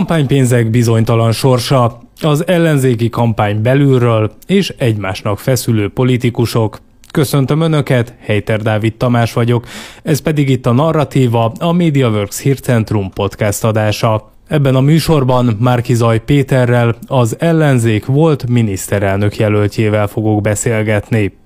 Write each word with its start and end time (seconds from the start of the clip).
kampánypénzek 0.00 0.70
bizonytalan 0.70 1.32
sorsa, 1.32 2.00
az 2.20 2.46
ellenzéki 2.46 3.08
kampány 3.08 3.62
belülről 3.62 4.32
és 4.46 4.74
egymásnak 4.78 5.38
feszülő 5.38 5.88
politikusok. 5.88 6.78
Köszöntöm 7.10 7.60
Önöket, 7.60 8.14
Heiter 8.20 8.62
Dávid 8.62 8.94
Tamás 8.94 9.32
vagyok, 9.32 9.66
ez 10.02 10.20
pedig 10.20 10.48
itt 10.48 10.66
a 10.66 10.72
Narratíva, 10.72 11.52
a 11.58 11.72
MediaWorks 11.72 12.40
Hírcentrum 12.40 13.10
podcast 13.10 13.64
adása. 13.64 14.32
Ebben 14.48 14.74
a 14.74 14.80
műsorban 14.80 15.56
Márkizaj 15.58 16.24
Péterrel, 16.24 16.96
az 17.06 17.36
ellenzék 17.38 18.06
volt 18.06 18.48
miniszterelnök 18.48 19.36
jelöltjével 19.36 20.06
fogok 20.06 20.40
beszélgetni. 20.40 21.39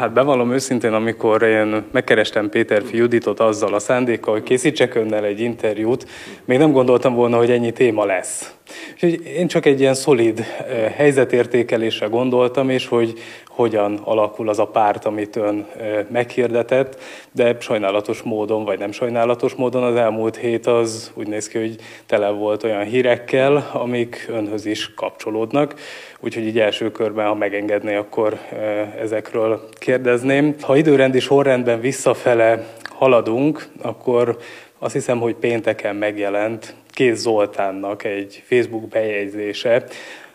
Hát 0.00 0.12
bevallom 0.12 0.52
őszintén, 0.52 0.92
amikor 0.92 1.42
én 1.42 1.84
megkerestem 1.92 2.48
Péter 2.48 2.82
Juditot 2.92 3.40
azzal 3.40 3.74
a 3.74 3.78
szándékkal, 3.78 4.32
hogy 4.32 4.42
készítsek 4.42 4.94
önnel 4.94 5.24
egy 5.24 5.40
interjút, 5.40 6.06
még 6.44 6.58
nem 6.58 6.72
gondoltam 6.72 7.14
volna, 7.14 7.36
hogy 7.36 7.50
ennyi 7.50 7.72
téma 7.72 8.04
lesz. 8.04 8.54
Úgyhogy 8.92 9.26
én 9.26 9.46
csak 9.46 9.66
egy 9.66 9.80
ilyen 9.80 9.94
szolid 9.94 10.38
eh, 10.38 10.92
helyzetértékelésre 10.96 12.06
gondoltam, 12.06 12.70
és 12.70 12.86
hogy 12.86 13.18
hogyan 13.48 14.00
alakul 14.04 14.48
az 14.48 14.58
a 14.58 14.66
párt, 14.66 15.04
amit 15.04 15.36
ön 15.36 15.66
eh, 15.76 16.06
meghirdetett, 16.10 17.00
de 17.32 17.56
sajnálatos 17.60 18.22
módon, 18.22 18.64
vagy 18.64 18.78
nem 18.78 18.92
sajnálatos 18.92 19.54
módon 19.54 19.82
az 19.82 19.94
elmúlt 19.94 20.36
hét 20.36 20.66
az 20.66 21.10
úgy 21.14 21.26
néz 21.26 21.48
ki, 21.48 21.58
hogy 21.58 21.76
tele 22.06 22.28
volt 22.28 22.64
olyan 22.64 22.84
hírekkel, 22.84 23.70
amik 23.72 24.26
önhöz 24.30 24.66
is 24.66 24.94
kapcsolódnak. 24.94 25.74
Úgyhogy 26.20 26.46
így 26.46 26.58
első 26.58 26.90
körben, 26.90 27.26
ha 27.26 27.34
megengedné, 27.34 27.94
akkor 27.94 28.38
eh, 28.52 28.94
ezekről 29.00 29.68
kérdezném. 29.78 30.54
Ha 30.60 30.76
időrendi 30.76 31.20
sorrendben 31.20 31.80
visszafele 31.80 32.66
haladunk, 33.00 33.66
akkor 33.82 34.36
azt 34.78 34.92
hiszem, 34.92 35.18
hogy 35.18 35.34
pénteken 35.34 35.96
megjelent 35.96 36.74
Kéz 37.00 37.20
Zoltánnak 37.20 38.04
egy 38.04 38.42
Facebook 38.46 38.88
bejegyzése, 38.88 39.84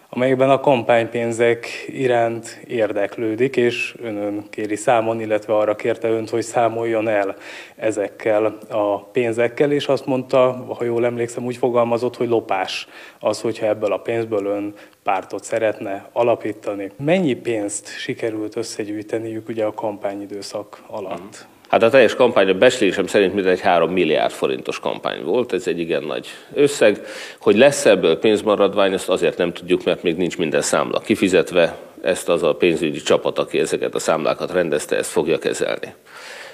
amelyben 0.09 0.49
a 0.49 0.59
kampánypénzek 0.59 1.67
iránt 1.87 2.61
érdeklődik, 2.67 3.55
és 3.55 3.95
önön 4.01 4.45
kéri 4.49 4.75
számon, 4.75 5.21
illetve 5.21 5.55
arra 5.55 5.75
kérte 5.75 6.09
önt, 6.09 6.29
hogy 6.29 6.41
számoljon 6.41 7.07
el 7.07 7.35
ezekkel 7.75 8.57
a 8.69 8.99
pénzekkel, 8.99 9.71
és 9.71 9.87
azt 9.87 10.05
mondta, 10.05 10.65
ha 10.77 10.83
jól 10.83 11.05
emlékszem, 11.05 11.45
úgy 11.45 11.57
fogalmazott, 11.57 12.15
hogy 12.15 12.27
lopás 12.27 12.87
az, 13.19 13.41
hogyha 13.41 13.65
ebből 13.65 13.93
a 13.93 13.99
pénzből 13.99 14.45
ön 14.45 14.73
pártot 15.03 15.43
szeretne 15.43 16.09
alapítani. 16.13 16.91
Mennyi 17.03 17.33
pénzt 17.33 17.97
sikerült 17.97 18.55
összegyűjteniük 18.55 19.49
ugye 19.49 19.65
a 19.65 19.73
kampányidőszak 19.73 20.83
alatt? 20.87 21.47
Hát 21.69 21.83
a 21.83 21.89
teljes 21.89 22.15
kampány 22.15 22.49
a 22.49 22.53
becslésem 22.53 23.07
szerint 23.07 23.33
mindegy 23.33 23.59
3 23.59 23.91
milliárd 23.91 24.31
forintos 24.31 24.79
kampány 24.79 25.23
volt, 25.23 25.53
ez 25.53 25.67
egy 25.67 25.79
igen 25.79 26.03
nagy 26.03 26.27
összeg. 26.53 27.01
Hogy 27.39 27.57
lesz 27.57 27.85
ebből 27.85 28.19
pénzmaradvány, 28.19 28.93
ezt 28.93 29.09
azért 29.09 29.37
nem 29.37 29.53
tudjuk, 29.53 29.83
mert 29.83 30.03
még 30.03 30.15
nincs 30.15 30.37
minden 30.37 30.61
számla 30.61 30.99
kifizetve. 30.99 31.75
Ezt 32.01 32.29
az 32.29 32.43
a 32.43 32.55
pénzügyi 32.55 33.01
csapat, 33.01 33.39
aki 33.39 33.59
ezeket 33.59 33.95
a 33.95 33.99
számlákat 33.99 34.51
rendezte, 34.51 34.95
ezt 34.95 35.11
fogja 35.11 35.37
kezelni. 35.37 35.93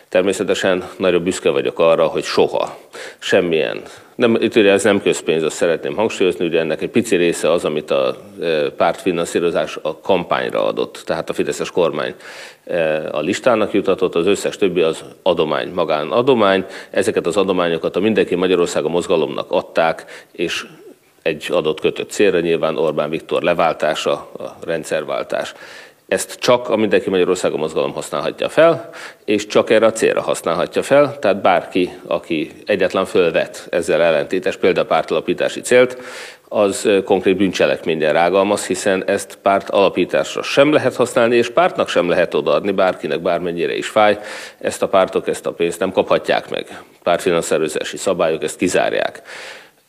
Természetesen 0.10 0.90
nagyon 0.98 1.24
büszke 1.24 1.50
vagyok 1.50 1.80
arra, 1.80 2.06
hogy 2.06 2.24
soha 2.24 2.78
semmilyen, 3.20 3.82
nem, 4.22 4.36
itt 4.40 4.56
ugye 4.56 4.72
ez 4.72 4.84
nem 4.84 5.02
közpénz, 5.02 5.44
azt 5.44 5.56
szeretném 5.56 5.96
hangsúlyozni, 5.96 6.46
ugye 6.46 6.60
ennek 6.60 6.82
egy 6.82 6.90
pici 6.90 7.16
része 7.16 7.52
az, 7.52 7.66
amit 7.66 7.92
a 7.92 8.16
e, 8.42 8.70
pártfinanszírozás 8.70 9.78
a 9.82 10.00
kampányra 10.00 10.66
adott, 10.66 11.02
tehát 11.06 11.30
a 11.30 11.34
Fideszes 11.34 11.72
kormány 11.72 12.16
e, 12.66 13.10
a 13.12 13.20
listának 13.20 13.74
jutatott, 13.74 14.16
az 14.16 14.26
összes 14.26 14.58
többi 14.58 14.82
az 14.82 15.04
adomány, 15.24 15.72
magánadomány. 15.74 16.66
Ezeket 16.92 17.28
az 17.28 17.38
adományokat 17.38 17.96
a 17.96 18.00
Mindenki 18.00 18.36
Magyarországa 18.36 18.90
mozgalomnak 18.90 19.52
adták, 19.52 20.26
és 20.32 20.66
egy 21.22 21.48
adott 21.50 21.80
kötött 21.80 22.10
célra, 22.10 22.40
nyilván 22.40 22.78
Orbán 22.78 23.10
Viktor 23.10 23.42
leváltása, 23.42 24.12
a 24.38 24.56
rendszerváltás. 24.66 25.54
Ezt 26.12 26.40
csak 26.40 26.70
a 26.70 26.76
Mindenki 26.76 27.10
Magyarországon 27.10 27.60
mozgalom 27.60 27.94
használhatja 27.94 28.50
fel, 28.50 28.90
és 29.26 29.48
csak 29.48 29.70
erre 29.70 29.86
a 29.86 29.92
célra 29.92 30.22
használhatja 30.22 30.84
fel, 30.84 31.20
tehát 31.20 31.42
bárki, 31.42 31.92
aki 32.08 32.52
egyetlen 32.66 33.06
fölvet 33.06 33.68
ezzel 33.70 34.02
ellentétes 34.02 34.58
pártalapítási 34.88 35.62
célt, 35.62 35.98
az 36.48 36.90
konkrét 37.06 37.38
bűncselekményen 37.38 38.14
rágalmaz, 38.14 38.66
hiszen 38.68 39.04
ezt 39.06 39.38
párt 39.42 39.70
alapításra 39.70 40.44
sem 40.44 40.74
lehet 40.74 40.96
használni, 40.96 41.36
és 41.36 41.50
pártnak 41.50 41.90
sem 41.90 42.10
lehet 42.10 42.34
odaadni, 42.34 42.72
bárkinek 42.72 43.22
bármennyire 43.22 43.76
is 43.76 43.88
fáj. 43.88 44.20
Ezt 44.60 44.82
a 44.82 44.88
pártok 44.88 45.28
ezt 45.28 45.46
a 45.46 45.54
pénzt 45.54 45.80
nem 45.80 45.92
kaphatják 45.92 46.50
meg. 46.50 46.82
Pártfinanszírozási 47.04 47.98
szabályok 47.98 48.44
ezt 48.44 48.58
kizárják. 48.58 49.22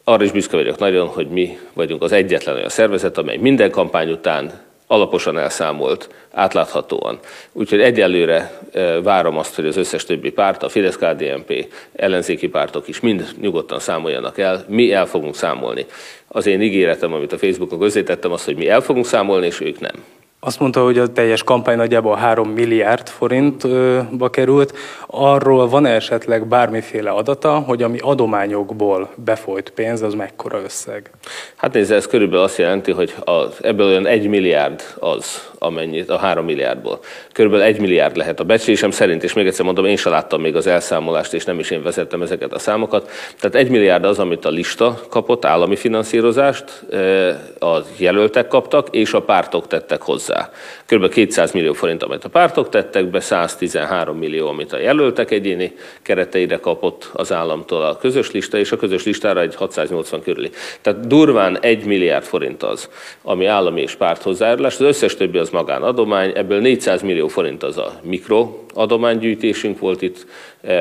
Arra 0.04 0.24
is 0.24 0.30
büszke 0.30 0.56
vagyok 0.56 0.78
nagyon, 0.78 1.08
hogy 1.08 1.28
mi 1.28 1.58
vagyunk 1.72 2.02
az 2.02 2.12
egyetlen 2.12 2.54
olyan 2.54 2.68
szervezet, 2.68 3.18
amely 3.18 3.36
minden 3.36 3.70
kampány 3.70 4.10
után 4.10 4.70
alaposan 4.92 5.38
elszámolt, 5.38 6.08
átláthatóan. 6.30 7.18
Úgyhogy 7.52 7.80
egyelőre 7.80 8.60
e, 8.72 9.00
várom 9.00 9.38
azt, 9.38 9.54
hogy 9.54 9.66
az 9.66 9.76
összes 9.76 10.04
többi 10.04 10.30
párt, 10.30 10.62
a 10.62 10.68
fidesz 10.68 10.96
KDNP, 10.96 11.66
ellenzéki 11.96 12.48
pártok 12.48 12.88
is 12.88 13.00
mind 13.00 13.34
nyugodtan 13.40 13.78
számoljanak 13.78 14.38
el. 14.38 14.64
Mi 14.68 14.92
el 14.92 15.06
fogunk 15.06 15.36
számolni. 15.36 15.86
Az 16.28 16.46
én 16.46 16.62
ígéretem, 16.62 17.12
amit 17.12 17.32
a 17.32 17.38
Facebookon 17.38 17.78
közzétettem, 17.78 18.32
az, 18.32 18.44
hogy 18.44 18.56
mi 18.56 18.68
el 18.68 18.80
fogunk 18.80 19.06
számolni, 19.06 19.46
és 19.46 19.60
ők 19.60 19.80
nem. 19.80 20.04
Azt 20.44 20.60
mondta, 20.60 20.84
hogy 20.84 20.98
a 20.98 21.06
teljes 21.06 21.42
kampány 21.42 21.76
nagyjából 21.76 22.16
3 22.16 22.48
milliárd 22.48 23.08
forintba 23.08 24.30
került. 24.30 24.76
Arról 25.06 25.68
van 25.68 25.86
esetleg 25.86 26.46
bármiféle 26.46 27.10
adata, 27.10 27.58
hogy 27.58 27.82
ami 27.82 27.98
adományokból 27.98 29.10
befolyt 29.24 29.70
pénz, 29.70 30.02
az 30.02 30.14
mekkora 30.14 30.60
összeg? 30.64 31.10
Hát 31.56 31.72
nézd, 31.72 31.92
ez 31.92 32.06
körülbelül 32.06 32.44
azt 32.44 32.58
jelenti, 32.58 32.92
hogy 32.92 33.14
az, 33.24 33.58
ebből 33.60 33.86
olyan 33.86 34.06
1 34.06 34.28
milliárd 34.28 34.82
az, 34.98 35.50
amennyit 35.58 36.10
a 36.10 36.16
3 36.16 36.44
milliárdból. 36.44 36.98
Körülbelül 37.32 37.66
1 37.66 37.80
milliárd 37.80 38.16
lehet 38.16 38.40
a 38.40 38.44
becslésem 38.44 38.90
szerint, 38.90 39.22
és 39.22 39.32
még 39.32 39.46
egyszer 39.46 39.64
mondom, 39.64 39.84
én 39.84 39.96
sem 39.96 40.12
láttam 40.12 40.40
még 40.40 40.56
az 40.56 40.66
elszámolást, 40.66 41.34
és 41.34 41.44
nem 41.44 41.58
is 41.58 41.70
én 41.70 41.82
vezettem 41.82 42.22
ezeket 42.22 42.52
a 42.52 42.58
számokat. 42.58 43.10
Tehát 43.40 43.56
1 43.56 43.70
milliárd 43.70 44.04
az, 44.04 44.18
amit 44.18 44.44
a 44.44 44.50
lista 44.50 45.00
kapott, 45.08 45.44
állami 45.44 45.76
finanszírozást, 45.76 46.82
eh, 46.90 47.36
a 47.60 47.84
jelöltek 47.96 48.48
kaptak, 48.48 48.88
és 48.90 49.12
a 49.12 49.22
pártok 49.22 49.66
tettek 49.66 50.02
hozzá 50.02 50.30
hozzá. 50.32 50.50
Kb. 50.86 51.08
200 51.08 51.52
millió 51.52 51.72
forint, 51.72 52.02
amit 52.02 52.24
a 52.24 52.28
pártok 52.28 52.68
tettek 52.68 53.10
be, 53.10 53.20
113 53.20 54.16
millió, 54.16 54.48
amit 54.48 54.72
a 54.72 54.78
jelöltek 54.78 55.30
egyéni 55.30 55.72
kereteire 56.02 56.56
kapott 56.56 57.10
az 57.12 57.32
államtól 57.32 57.82
a 57.82 57.96
közös 57.96 58.30
lista, 58.30 58.58
és 58.58 58.72
a 58.72 58.76
közös 58.76 59.04
listára 59.04 59.40
egy 59.40 59.54
680 59.54 60.22
körüli. 60.22 60.50
Tehát 60.80 61.06
durván 61.06 61.58
1 61.60 61.84
milliárd 61.84 62.24
forint 62.24 62.62
az, 62.62 62.88
ami 63.22 63.46
állami 63.46 63.80
és 63.80 63.94
párt 63.94 64.22
hozzájárulás, 64.22 64.74
az 64.74 64.80
összes 64.80 65.16
többi 65.16 65.38
az 65.38 65.50
magánadomány, 65.50 66.32
ebből 66.34 66.60
400 66.60 67.02
millió 67.02 67.28
forint 67.28 67.62
az 67.62 67.78
a 67.78 67.92
mikroadománygyűjtésünk 68.02 69.78
volt 69.78 70.02
itt. 70.02 70.26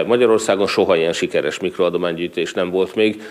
Magyarországon 0.05 0.67
soha 0.67 0.95
ilyen 0.95 1.13
sikeres 1.13 1.59
mikroadománygyűjtés 1.59 2.53
nem 2.53 2.69
volt 2.69 2.95
még 2.95 3.21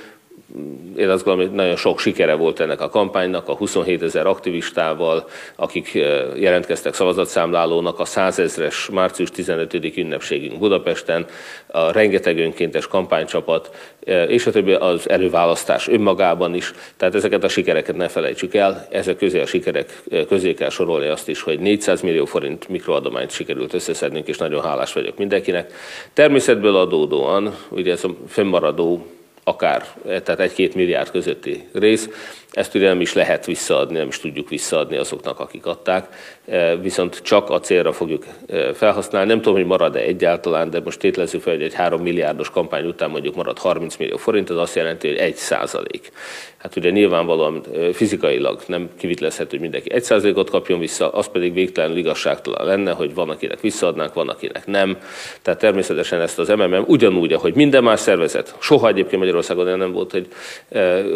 én 0.96 1.08
azt 1.08 1.24
gondolom, 1.24 1.48
hogy 1.48 1.58
nagyon 1.58 1.76
sok 1.76 2.00
sikere 2.00 2.34
volt 2.34 2.60
ennek 2.60 2.80
a 2.80 2.88
kampánynak, 2.88 3.48
a 3.48 3.54
27 3.54 4.02
ezer 4.02 4.26
aktivistával, 4.26 5.28
akik 5.56 5.94
eh, 5.94 6.22
jelentkeztek 6.36 6.94
szavazatszámlálónak, 6.94 7.98
a 7.98 8.04
100 8.04 8.38
ezres 8.38 8.88
március 8.92 9.30
15. 9.30 9.96
ünnepségünk 9.96 10.58
Budapesten, 10.58 11.26
a 11.66 11.92
rengeteg 11.92 12.38
önkéntes 12.38 12.86
kampánycsapat, 12.86 13.94
eh, 14.04 14.30
és 14.30 14.46
a 14.46 14.50
többi 14.50 14.72
az 14.72 15.08
előválasztás 15.08 15.88
önmagában 15.88 16.54
is. 16.54 16.72
Tehát 16.96 17.14
ezeket 17.14 17.44
a 17.44 17.48
sikereket 17.48 17.96
ne 17.96 18.08
felejtsük 18.08 18.54
el. 18.54 18.86
Ezek 18.90 19.16
közé 19.16 19.40
a 19.40 19.46
sikerek 19.46 20.02
eh, 20.10 20.24
közé 20.28 20.54
kell 20.54 20.70
sorolni 20.70 21.06
azt 21.06 21.28
is, 21.28 21.42
hogy 21.42 21.58
400 21.58 22.00
millió 22.00 22.24
forint 22.24 22.68
mikroadományt 22.68 23.30
sikerült 23.30 23.74
összeszednünk, 23.74 24.28
és 24.28 24.38
nagyon 24.38 24.62
hálás 24.62 24.92
vagyok 24.92 25.16
mindenkinek. 25.18 25.72
Természetből 26.12 26.76
adódóan, 26.76 27.54
ugye 27.68 27.92
ez 27.92 28.04
a 28.04 28.10
fennmaradó 28.26 29.06
akár, 29.50 29.84
tehát 30.04 30.40
egy-két 30.40 30.74
milliárd 30.74 31.10
közötti 31.10 31.68
rész, 31.72 32.08
ezt 32.50 32.74
ugye 32.74 32.86
nem 32.86 33.00
is 33.00 33.12
lehet 33.12 33.46
visszaadni, 33.46 33.98
nem 33.98 34.08
is 34.08 34.20
tudjuk 34.20 34.48
visszaadni 34.48 34.96
azoknak, 34.96 35.40
akik 35.40 35.66
adták, 35.66 36.08
e, 36.48 36.76
viszont 36.76 37.22
csak 37.22 37.50
a 37.50 37.60
célra 37.60 37.92
fogjuk 37.92 38.24
e, 38.48 38.72
felhasználni. 38.72 39.28
Nem 39.28 39.40
tudom, 39.40 39.54
hogy 39.54 39.66
marad-e 39.66 39.98
egyáltalán, 39.98 40.70
de 40.70 40.80
most 40.80 40.98
tételezzük 40.98 41.42
fel, 41.42 41.52
hogy 41.52 41.62
egy 41.62 41.74
3 41.74 42.02
milliárdos 42.02 42.50
kampány 42.50 42.86
után 42.86 43.10
mondjuk 43.10 43.34
marad 43.34 43.58
30 43.58 43.96
millió 43.96 44.16
forint, 44.16 44.50
az 44.50 44.56
azt 44.56 44.74
jelenti, 44.74 45.08
hogy 45.08 45.16
1 45.16 45.34
százalék. 45.34 46.12
Hát 46.62 46.76
ugye 46.76 46.90
nyilvánvalóan 46.90 47.62
fizikailag 47.92 48.60
nem 48.66 48.90
kivitelezhető, 48.98 49.50
hogy 49.50 49.60
mindenki 49.60 49.92
1 49.92 50.02
százalékot 50.02 50.50
kapjon 50.50 50.78
vissza, 50.78 51.10
az 51.10 51.28
pedig 51.28 51.52
végtelenül 51.52 51.96
igazságtalan 51.96 52.66
lenne, 52.66 52.92
hogy 52.92 53.14
van, 53.14 53.30
akinek 53.30 53.60
visszaadnánk, 53.60 54.14
van, 54.14 54.28
akinek 54.28 54.66
nem. 54.66 54.98
Tehát 55.42 55.60
természetesen 55.60 56.20
ezt 56.20 56.38
az 56.38 56.48
MMM 56.48 56.84
ugyanúgy, 56.86 57.32
ahogy 57.32 57.54
minden 57.54 57.82
más 57.82 58.00
szervezet, 58.00 58.56
soha 58.60 58.88
egyébként 58.88 59.18
Magyarországon 59.18 59.78
nem 59.78 59.92
volt, 59.92 60.10
hogy 60.10 60.28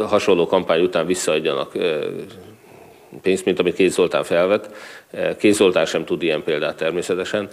hasonló 0.06 0.46
kampány 0.46 0.82
után 0.82 1.06
vissza 1.06 1.24
visszaadjanak 1.24 1.72
pénzt, 3.22 3.44
mint 3.44 3.58
amit 3.58 3.74
Kéz 3.74 3.94
Zoltán 3.94 4.24
felvett. 4.24 4.70
Kéz 5.38 5.56
Zoltán 5.56 5.86
sem 5.86 6.04
tud 6.04 6.22
ilyen 6.22 6.42
példát 6.42 6.76
természetesen. 6.76 7.48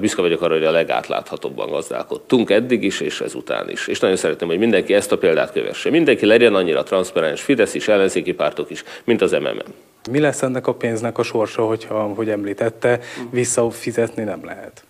Büszke 0.00 0.20
vagyok 0.20 0.42
arra, 0.42 0.54
hogy 0.54 0.64
a 0.64 0.70
legátláthatóbban 0.70 1.70
gazdálkodtunk 1.70 2.50
eddig 2.50 2.82
is, 2.82 3.00
és 3.00 3.20
ezután 3.20 3.70
is. 3.70 3.86
És 3.86 4.00
nagyon 4.00 4.16
szeretném, 4.16 4.48
hogy 4.48 4.58
mindenki 4.58 4.94
ezt 4.94 5.12
a 5.12 5.18
példát 5.18 5.52
kövesse. 5.52 5.90
Mindenki 5.90 6.26
legyen 6.26 6.54
annyira 6.54 6.82
transzparens, 6.82 7.42
Fidesz 7.42 7.74
is, 7.74 7.88
ellenzéki 7.88 8.32
pártok 8.32 8.70
is, 8.70 8.84
mint 9.04 9.22
az 9.22 9.32
MMM. 9.32 9.74
Mi 10.10 10.18
lesz 10.18 10.42
ennek 10.42 10.66
a 10.66 10.74
pénznek 10.74 11.18
a 11.18 11.22
sorsa, 11.22 11.62
hogyha, 11.62 12.02
hogy 12.02 12.28
említette, 12.28 13.00
visszafizetni 13.30 14.22
nem 14.22 14.44
lehet? 14.44 14.84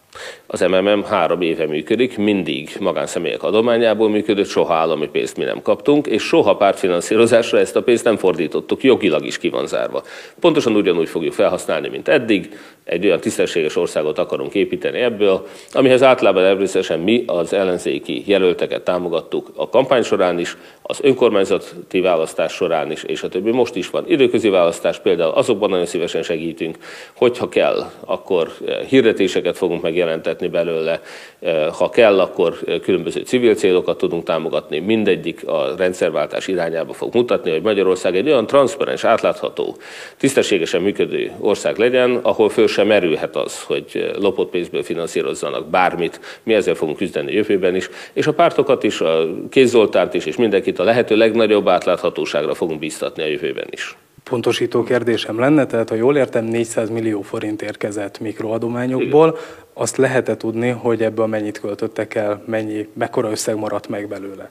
Az 0.46 0.60
MMM 0.60 1.04
három 1.04 1.40
éve 1.40 1.66
működik, 1.66 2.18
mindig 2.18 2.76
magánszemélyek 2.80 3.42
adományából 3.42 4.08
működött, 4.08 4.46
soha 4.46 4.74
állami 4.74 5.08
pénzt 5.08 5.36
mi 5.36 5.44
nem 5.44 5.62
kaptunk, 5.62 6.06
és 6.06 6.22
soha 6.22 6.56
pártfinanszírozásra 6.56 7.58
ezt 7.58 7.76
a 7.76 7.82
pénzt 7.82 8.04
nem 8.04 8.16
fordítottuk, 8.16 8.82
jogilag 8.82 9.24
is 9.24 9.38
ki 9.38 9.48
van 9.48 9.66
zárva. 9.66 10.02
Pontosan 10.40 10.76
ugyanúgy 10.76 11.08
fogjuk 11.08 11.32
felhasználni, 11.32 11.88
mint 11.88 12.08
eddig, 12.08 12.58
egy 12.84 13.06
olyan 13.06 13.20
tisztességes 13.20 13.76
országot 13.76 14.18
akarunk 14.18 14.54
építeni 14.54 14.98
ebből, 14.98 15.46
amihez 15.72 16.02
általában 16.02 16.42
természetesen 16.42 17.00
mi 17.00 17.24
az 17.26 17.52
ellenzéki 17.52 18.22
jelölteket 18.26 18.82
támogattuk 18.82 19.50
a 19.54 19.68
kampány 19.68 20.02
során 20.02 20.38
is, 20.38 20.56
az 20.82 20.98
önkormányzati 21.02 22.00
választás 22.00 22.52
során 22.52 22.90
is, 22.90 23.02
és 23.02 23.22
a 23.22 23.28
többi. 23.28 23.50
Most 23.50 23.74
is 23.74 23.90
van 23.90 24.04
időközi 24.08 24.48
választás, 24.48 24.98
például 24.98 25.32
azokban 25.32 25.70
nagyon 25.70 25.86
szívesen 25.86 26.22
segítünk, 26.22 26.78
hogyha 27.14 27.48
kell, 27.48 27.90
akkor 28.04 28.52
hirdetéseket 28.88 29.56
fogunk 29.56 29.82
megjelentetni 30.06 30.48
belőle, 30.48 31.00
eh, 31.40 31.66
ha 31.72 31.90
kell, 31.90 32.20
akkor 32.20 32.58
eh, 32.66 32.78
különböző 32.78 33.20
civil 33.20 33.54
célokat 33.54 33.98
tudunk 33.98 34.24
támogatni, 34.24 34.78
mindegyik 34.78 35.46
a 35.46 35.74
rendszerváltás 35.76 36.48
irányába 36.48 36.92
fog 36.92 37.14
mutatni, 37.14 37.50
hogy 37.50 37.62
Magyarország 37.62 38.16
egy 38.16 38.26
olyan 38.26 38.46
transzparens, 38.46 39.04
átlátható, 39.04 39.76
tisztességesen 40.16 40.82
működő 40.82 41.32
ország 41.40 41.78
legyen, 41.78 42.18
ahol 42.22 42.48
föl 42.48 42.68
sem 42.68 42.86
merülhet 42.86 43.36
az, 43.36 43.62
hogy 43.62 44.12
lopott 44.18 44.50
pénzből 44.50 44.82
finanszírozzanak 44.82 45.66
bármit. 45.66 46.20
Mi 46.42 46.54
ezzel 46.54 46.74
fogunk 46.74 46.96
küzdeni 46.96 47.32
jövőben 47.32 47.74
is, 47.74 47.88
és 48.12 48.26
a 48.26 48.32
pártokat 48.32 48.82
is, 48.82 49.00
a 49.00 49.28
Kézzoltárt 49.50 50.14
is, 50.14 50.26
és 50.26 50.36
mindenkit 50.36 50.78
a 50.78 50.84
lehető 50.84 51.16
legnagyobb 51.16 51.68
átláthatóságra 51.68 52.54
fogunk 52.54 52.78
bíztatni 52.78 53.22
a 53.22 53.26
jövőben 53.26 53.66
is. 53.70 53.96
Pontosító 54.30 54.82
kérdésem 54.82 55.38
lenne, 55.38 55.66
tehát 55.66 55.88
ha 55.88 55.94
jól 55.94 56.16
értem, 56.16 56.44
400 56.44 56.88
millió 56.88 57.22
forint 57.22 57.62
érkezett 57.62 58.20
mikroadományokból, 58.20 59.38
azt 59.72 59.96
lehet 59.96 60.36
tudni, 60.36 60.68
hogy 60.68 61.02
ebből 61.02 61.26
mennyit 61.26 61.60
költöttek 61.60 62.14
el, 62.14 62.42
mennyi, 62.46 62.88
mekkora 62.92 63.30
összeg 63.30 63.56
maradt 63.56 63.88
meg 63.88 64.08
belőle? 64.08 64.50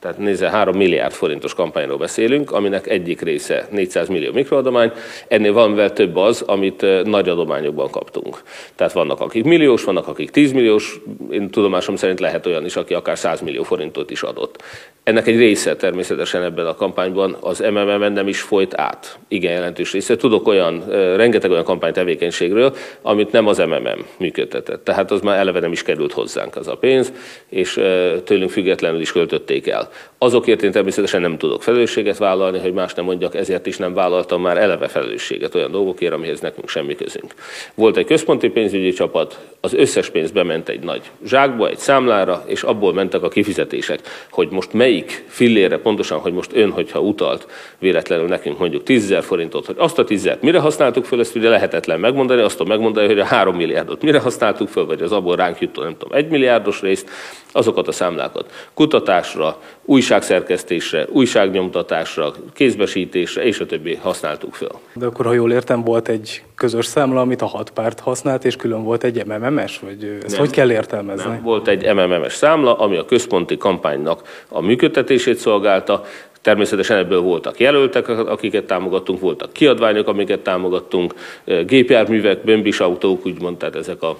Tehát 0.00 0.18
nézze, 0.18 0.50
3 0.50 0.76
milliárd 0.76 1.12
forintos 1.12 1.54
kampányról 1.54 1.96
beszélünk, 1.96 2.52
aminek 2.52 2.86
egyik 2.86 3.20
része 3.20 3.68
400 3.70 4.08
millió 4.08 4.32
mikroadomány, 4.32 4.92
ennél 5.28 5.52
valamivel 5.52 5.92
több 5.92 6.16
az, 6.16 6.42
amit 6.42 7.04
nagy 7.04 7.28
adományokban 7.28 7.90
kaptunk. 7.90 8.42
Tehát 8.74 8.92
vannak 8.92 9.20
akik 9.20 9.44
milliós, 9.44 9.84
vannak 9.84 10.08
akik 10.08 10.30
10 10.30 10.52
milliós, 10.52 11.00
én 11.30 11.50
tudomásom 11.50 11.96
szerint 11.96 12.20
lehet 12.20 12.46
olyan 12.46 12.64
is, 12.64 12.76
aki 12.76 12.94
akár 12.94 13.18
100 13.18 13.40
millió 13.40 13.62
forintot 13.62 14.10
is 14.10 14.22
adott. 14.22 14.62
Ennek 15.02 15.26
egy 15.26 15.36
része 15.36 15.76
természetesen 15.76 16.42
ebben 16.42 16.66
a 16.66 16.74
kampányban 16.74 17.36
az 17.40 17.58
MMM 17.58 18.12
nem 18.12 18.28
is 18.28 18.40
folyt 18.40 18.74
át. 18.76 19.18
Igen, 19.28 19.52
jelentős 19.52 19.92
része. 19.92 20.16
Tudok 20.16 20.46
olyan, 20.46 20.84
rengeteg 21.16 21.50
olyan 21.50 21.64
kampánytevékenységről, 21.64 22.74
amit 23.02 23.32
nem 23.32 23.46
az 23.46 23.58
MMM 23.58 24.06
működtetett. 24.18 24.84
Tehát 24.84 25.10
az 25.10 25.20
már 25.20 25.38
eleve 25.38 25.60
nem 25.60 25.72
is 25.72 25.82
került 25.82 26.12
hozzánk 26.12 26.56
az 26.56 26.68
a 26.68 26.76
pénz, 26.76 27.12
és 27.48 27.72
tőlünk 28.24 28.50
függetlenül 28.50 29.00
is 29.00 29.12
költötték 29.12 29.66
el. 29.66 29.89
Azokért 30.18 30.62
én 30.62 30.70
természetesen 30.70 31.20
nem 31.20 31.38
tudok 31.38 31.62
felelősséget 31.62 32.18
vállalni, 32.18 32.58
hogy 32.58 32.72
más 32.72 32.94
nem 32.94 33.04
mondjak, 33.04 33.34
ezért 33.34 33.66
is 33.66 33.76
nem 33.76 33.94
vállaltam 33.94 34.42
már 34.42 34.56
eleve 34.56 34.88
felelősséget 34.88 35.54
olyan 35.54 35.70
dolgokért, 35.70 36.12
amihez 36.12 36.40
nekünk 36.40 36.68
semmi 36.68 36.94
közünk. 36.94 37.34
Volt 37.74 37.96
egy 37.96 38.06
központi 38.06 38.48
pénzügyi 38.48 38.92
csapat, 38.92 39.38
az 39.60 39.74
összes 39.74 40.10
pénz 40.10 40.30
bement 40.30 40.68
egy 40.68 40.82
nagy 40.82 41.10
zsákba, 41.26 41.68
egy 41.68 41.78
számlára, 41.78 42.44
és 42.46 42.62
abból 42.62 42.92
mentek 42.92 43.22
a 43.22 43.28
kifizetések, 43.28 44.00
hogy 44.30 44.48
most 44.50 44.72
melyik 44.72 45.24
fillére 45.28 45.78
pontosan, 45.78 46.18
hogy 46.18 46.32
most 46.32 46.50
ön, 46.54 46.70
hogyha 46.70 47.00
utalt 47.00 47.46
véletlenül 47.78 48.26
nekünk 48.26 48.58
mondjuk 48.58 48.82
10 48.82 49.14
forintot, 49.20 49.66
hogy 49.66 49.74
azt 49.78 49.98
a 49.98 50.04
10 50.04 50.30
mire 50.40 50.58
használtuk 50.58 51.04
föl, 51.04 51.20
ezt 51.20 51.36
ugye 51.36 51.48
lehetetlen 51.48 52.00
megmondani, 52.00 52.42
azt 52.42 52.56
tudom 52.56 52.72
megmondani, 52.72 53.06
hogy 53.06 53.18
a 53.18 53.24
3 53.24 53.56
milliárdot 53.56 54.02
mire 54.02 54.18
használtuk 54.18 54.68
föl, 54.68 54.86
vagy 54.86 55.02
az 55.02 55.12
abból 55.12 55.36
ránk 55.36 55.60
jutó, 55.60 55.82
nem 55.82 55.96
tudom, 55.98 56.18
1 56.18 56.28
milliárdos 56.28 56.80
részt, 56.80 57.10
azokat 57.52 57.88
a 57.88 57.92
számlákat 57.92 58.68
kutatásra, 58.74 59.58
újságszerkesztésre, 59.84 61.06
újságnyomtatásra, 61.08 62.32
kézbesítésre 62.52 63.44
és 63.44 63.60
a 63.60 63.66
többi 63.66 63.94
használtuk 63.94 64.54
föl. 64.54 64.70
De 64.94 65.06
akkor, 65.06 65.26
ha 65.26 65.32
jól 65.32 65.52
értem, 65.52 65.84
volt 65.84 66.08
egy 66.08 66.42
közös 66.54 66.86
számla, 66.86 67.20
amit 67.20 67.42
a 67.42 67.46
hat 67.46 67.70
párt 67.70 68.00
használt, 68.00 68.44
és 68.44 68.56
külön 68.56 68.82
volt 68.82 69.04
egy 69.04 69.16
MMM-es? 69.50 69.78
Vagy 69.78 70.18
ezt 70.22 70.30
nem, 70.30 70.38
hogy 70.40 70.50
kell 70.50 70.70
értelmezni? 70.70 71.30
Nem. 71.30 71.42
Volt 71.42 71.68
egy 71.68 71.94
MMM-es 71.94 72.34
számla, 72.34 72.78
ami 72.78 72.96
a 72.96 73.04
központi 73.04 73.56
kampánynak 73.56 74.44
a 74.48 74.60
működtetését 74.60 75.36
szolgálta, 75.36 76.04
Természetesen 76.42 76.96
ebből 76.96 77.20
voltak 77.20 77.58
jelöltek, 77.58 78.08
akiket 78.08 78.64
támogattunk, 78.64 79.20
voltak 79.20 79.52
kiadványok, 79.52 80.08
amiket 80.08 80.40
támogattunk, 80.40 81.14
gépjárművek, 81.66 82.44
bömbis 82.44 82.80
autók, 82.80 83.26
úgymond, 83.26 83.56
tehát 83.56 83.76
ezek 83.76 84.02
a 84.02 84.18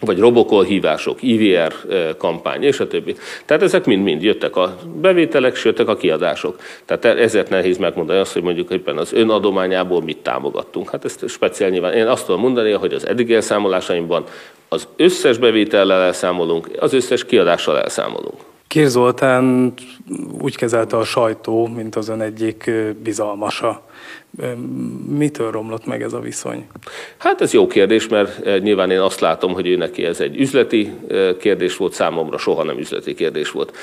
vagy 0.00 0.18
robokol 0.18 0.64
hívások, 0.64 1.22
IVR 1.22 1.72
kampány, 2.18 2.62
és 2.62 2.80
a 2.80 2.86
többi. 2.86 3.16
Tehát 3.44 3.62
ezek 3.62 3.84
mind-mind 3.84 4.22
jöttek 4.22 4.56
a 4.56 4.76
bevételek, 5.00 5.54
és 5.54 5.64
jöttek 5.64 5.88
a 5.88 5.96
kiadások. 5.96 6.60
Tehát 6.84 7.04
ezért 7.04 7.50
nehéz 7.50 7.76
megmondani 7.76 8.18
azt, 8.18 8.32
hogy 8.32 8.42
mondjuk 8.42 8.70
éppen 8.70 8.96
az 8.96 9.12
önadományából 9.12 10.02
mit 10.02 10.18
támogattunk. 10.18 10.90
Hát 10.90 11.04
ezt 11.04 11.28
speciál 11.28 11.70
nyilván. 11.70 11.92
Én 11.92 12.06
azt 12.06 12.26
tudom 12.26 12.40
mondani, 12.40 12.70
hogy 12.70 12.92
az 12.92 13.06
eddig 13.06 13.32
elszámolásaimban 13.32 14.24
az 14.68 14.88
összes 14.96 15.38
bevétellel 15.38 16.02
elszámolunk, 16.02 16.68
az 16.78 16.92
összes 16.92 17.24
kiadással 17.24 17.80
elszámolunk. 17.80 18.40
Kér 18.66 18.86
Zoltán 18.88 19.74
úgy 20.40 20.56
kezelte 20.56 20.96
a 20.96 21.04
sajtó, 21.04 21.66
mint 21.66 21.96
az 21.96 22.08
ön 22.08 22.20
egyik 22.20 22.70
bizalmasa. 23.02 23.82
Mitől 25.08 25.50
romlott 25.50 25.86
meg 25.86 26.02
ez 26.02 26.12
a 26.12 26.20
viszony? 26.20 26.66
Hát 27.16 27.40
ez 27.40 27.52
jó 27.52 27.66
kérdés, 27.66 28.08
mert 28.08 28.60
nyilván 28.62 28.90
én 28.90 29.00
azt 29.00 29.20
látom, 29.20 29.52
hogy 29.52 29.66
ő 29.66 29.76
neki 29.76 30.04
ez 30.04 30.20
egy 30.20 30.40
üzleti 30.40 30.92
kérdés 31.38 31.76
volt, 31.76 31.92
számomra 31.92 32.38
soha 32.38 32.64
nem 32.64 32.78
üzleti 32.78 33.14
kérdés 33.14 33.50
volt. 33.50 33.76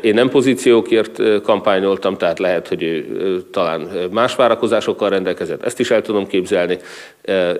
Én 0.00 0.14
nem 0.14 0.28
pozíciókért 0.28 1.42
kampányoltam, 1.42 2.16
tehát 2.16 2.38
lehet, 2.38 2.68
hogy 2.68 2.82
ő 2.82 3.42
talán 3.50 3.88
más 4.10 4.34
várakozásokkal 4.34 5.08
rendelkezett, 5.08 5.62
ezt 5.62 5.80
is 5.80 5.90
el 5.90 6.02
tudom 6.02 6.26
képzelni. 6.26 6.78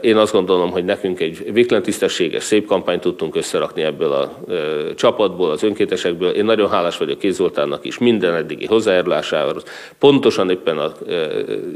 Én 0.01 0.17
azt 0.17 0.33
gondolom, 0.33 0.71
hogy 0.71 0.85
nekünk 0.85 1.21
egy 1.21 1.53
végtelen 1.53 1.83
tisztességes, 1.83 2.43
szép 2.43 2.67
kampányt 2.67 3.01
tudtunk 3.01 3.37
összerakni 3.37 3.83
ebből 3.83 4.13
a 4.13 4.39
csapatból, 4.95 5.51
az 5.51 5.63
önkétesekből. 5.63 6.31
Én 6.31 6.45
nagyon 6.45 6.71
hálás 6.71 6.97
vagyok 6.99 7.19
Kéz 7.19 7.35
Zoltánnak 7.35 7.85
is 7.85 7.99
minden 7.99 8.35
eddigi 8.35 8.67
hozzájárulásához. 8.67 9.63
Pontosan 9.99 10.51
éppen 10.51 10.79
a 10.79 10.93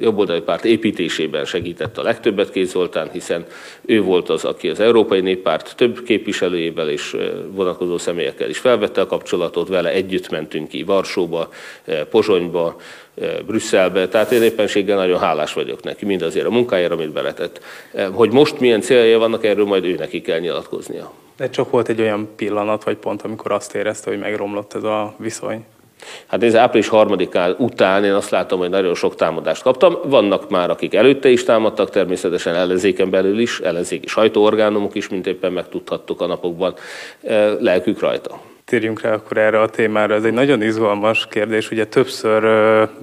jobboldali 0.00 0.40
párt 0.40 0.55
építésében 0.64 1.44
segített 1.44 1.98
a 1.98 2.02
legtöbbet 2.02 2.50
Kéz 2.50 2.70
Zoltán, 2.70 3.10
hiszen 3.12 3.44
ő 3.84 4.02
volt 4.02 4.28
az, 4.28 4.44
aki 4.44 4.68
az 4.68 4.80
Európai 4.80 5.20
Néppárt 5.20 5.76
több 5.76 6.02
képviselőjével 6.02 6.88
és 6.88 7.16
vonatkozó 7.50 7.98
személyekkel 7.98 8.48
is 8.48 8.58
felvette 8.58 9.00
a 9.00 9.06
kapcsolatot, 9.06 9.68
vele 9.68 9.90
együtt 9.90 10.30
mentünk 10.30 10.68
ki 10.68 10.82
Varsóba, 10.82 11.48
Pozsonyba, 12.10 12.76
Brüsszelbe, 13.46 14.08
tehát 14.08 14.32
én 14.32 14.42
éppenséggel 14.42 14.96
nagyon 14.96 15.18
hálás 15.18 15.52
vagyok 15.52 15.82
neki, 15.82 16.04
mindazért 16.04 16.46
a 16.46 16.50
munkájára, 16.50 16.94
amit 16.94 17.12
beletett. 17.12 17.60
Hogy 18.12 18.32
most 18.32 18.60
milyen 18.60 18.80
célja 18.80 19.18
vannak, 19.18 19.44
erről 19.44 19.64
majd 19.64 19.84
ő 19.84 19.94
neki 19.94 20.20
kell 20.20 20.38
nyilatkoznia. 20.38 21.12
De 21.36 21.50
csak 21.50 21.70
volt 21.70 21.88
egy 21.88 22.00
olyan 22.00 22.28
pillanat 22.36 22.84
vagy 22.84 22.96
pont, 22.96 23.22
amikor 23.22 23.52
azt 23.52 23.74
érezte, 23.74 24.10
hogy 24.10 24.18
megromlott 24.18 24.74
ez 24.74 24.82
a 24.82 25.14
viszony. 25.18 25.64
Hát 26.26 26.42
ez 26.42 26.54
április 26.54 26.88
harmadikán 26.88 27.54
után 27.58 28.04
én 28.04 28.12
azt 28.12 28.30
látom, 28.30 28.58
hogy 28.58 28.70
nagyon 28.70 28.94
sok 28.94 29.14
támadást 29.14 29.62
kaptam. 29.62 29.96
Vannak 30.04 30.50
már, 30.50 30.70
akik 30.70 30.94
előtte 30.94 31.28
is 31.28 31.44
támadtak, 31.44 31.90
természetesen 31.90 32.54
ellenzéken 32.54 33.10
belül 33.10 33.38
is, 33.38 33.60
ellenzéki 33.60 34.06
sajtóorgánumok 34.06 34.94
is, 34.94 35.08
mint 35.08 35.26
éppen 35.26 35.52
megtudhattuk 35.52 36.20
a 36.20 36.26
napokban, 36.26 36.74
lelkük 37.58 38.00
rajta 38.00 38.40
térjünk 38.70 39.00
rá 39.00 39.12
akkor 39.12 39.36
erre 39.36 39.60
a 39.60 39.68
témára. 39.68 40.14
Ez 40.14 40.24
egy 40.24 40.32
nagyon 40.32 40.62
izgalmas 40.62 41.26
kérdés. 41.30 41.70
Ugye 41.70 41.86
többször 41.86 42.42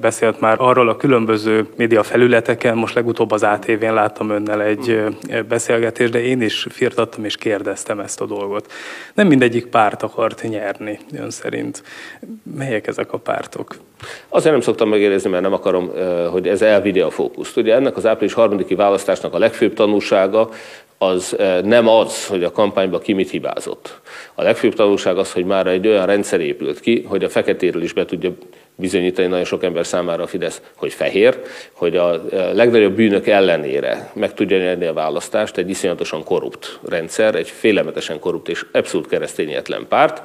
beszélt 0.02 0.40
már 0.40 0.56
arról 0.60 0.90
a 0.90 0.98
különböző 0.98 1.68
média 1.76 2.04
felületeken, 2.04 2.78
most 2.78 2.96
legutóbb 2.96 3.32
az 3.32 3.44
ATV-n 3.44 3.94
láttam 3.94 4.30
önnel 4.30 4.62
egy 4.62 5.04
beszélgetést, 5.48 6.12
de 6.12 6.22
én 6.22 6.42
is 6.42 6.68
firtattam 6.70 7.26
és 7.26 7.36
kérdeztem 7.36 8.00
ezt 8.00 8.22
a 8.22 8.26
dolgot. 8.26 8.72
Nem 9.14 9.28
mindegyik 9.28 9.66
párt 9.66 10.04
akart 10.04 10.42
nyerni, 10.42 11.00
ön 11.18 11.30
szerint. 11.30 11.84
Melyek 12.58 12.88
ezek 12.88 13.14
a 13.14 13.18
pártok? 13.18 13.76
Azért 14.30 14.52
nem 14.52 14.62
szoktam 14.62 14.90
megérezni, 14.90 15.30
mert 15.30 15.44
nem 15.44 15.54
akarom, 15.54 15.92
hogy 16.32 16.48
ez 16.48 16.62
elvigye 16.62 17.06
a 17.06 17.10
fókuszt. 17.10 17.58
Ugye 17.58 17.76
ennek 17.76 17.98
az 17.98 18.06
április 18.06 18.34
harmadiki 18.34 18.76
választásnak 18.76 19.34
a 19.34 19.38
legfőbb 19.38 19.74
tanulsága 19.74 20.50
az 21.04 21.36
nem 21.64 21.88
az, 21.88 22.28
hogy 22.28 22.44
a 22.44 22.52
kampányban 22.52 23.02
ki 23.02 23.14
mit 23.14 23.30
hibázott. 23.30 24.02
A 24.34 24.44
legfőbb 24.44 24.74
tanulság 24.74 25.18
az, 25.18 25.32
hogy 25.32 25.46
már 25.46 25.68
egy 25.68 25.88
olyan 25.88 26.06
rendszer 26.06 26.40
épült 26.40 26.80
ki, 26.80 27.06
hogy 27.08 27.24
a 27.24 27.30
feketéről 27.30 27.84
is 27.84 27.94
be 27.94 28.06
tudja 28.06 28.32
bizonyítani 28.76 29.28
nagyon 29.28 29.46
sok 29.46 29.64
ember 29.64 29.86
számára 29.86 30.24
a 30.24 30.28
Fidesz, 30.28 30.62
hogy 30.76 30.94
fehér, 30.94 31.40
hogy 31.72 31.98
a 31.98 32.24
legnagyobb 32.54 32.96
bűnök 32.96 33.28
ellenére 33.28 34.12
meg 34.14 34.34
tudja 34.34 34.58
nyerni 34.58 34.86
a 34.86 34.94
választást 34.94 35.58
egy 35.58 35.70
iszonyatosan 35.70 36.24
korrupt 36.24 36.80
rendszer, 36.88 37.36
egy 37.36 37.50
félelmetesen 37.50 38.20
korrupt 38.20 38.50
és 38.50 38.66
abszolút 38.72 39.08
keresztényetlen 39.08 39.86
párt, 39.90 40.22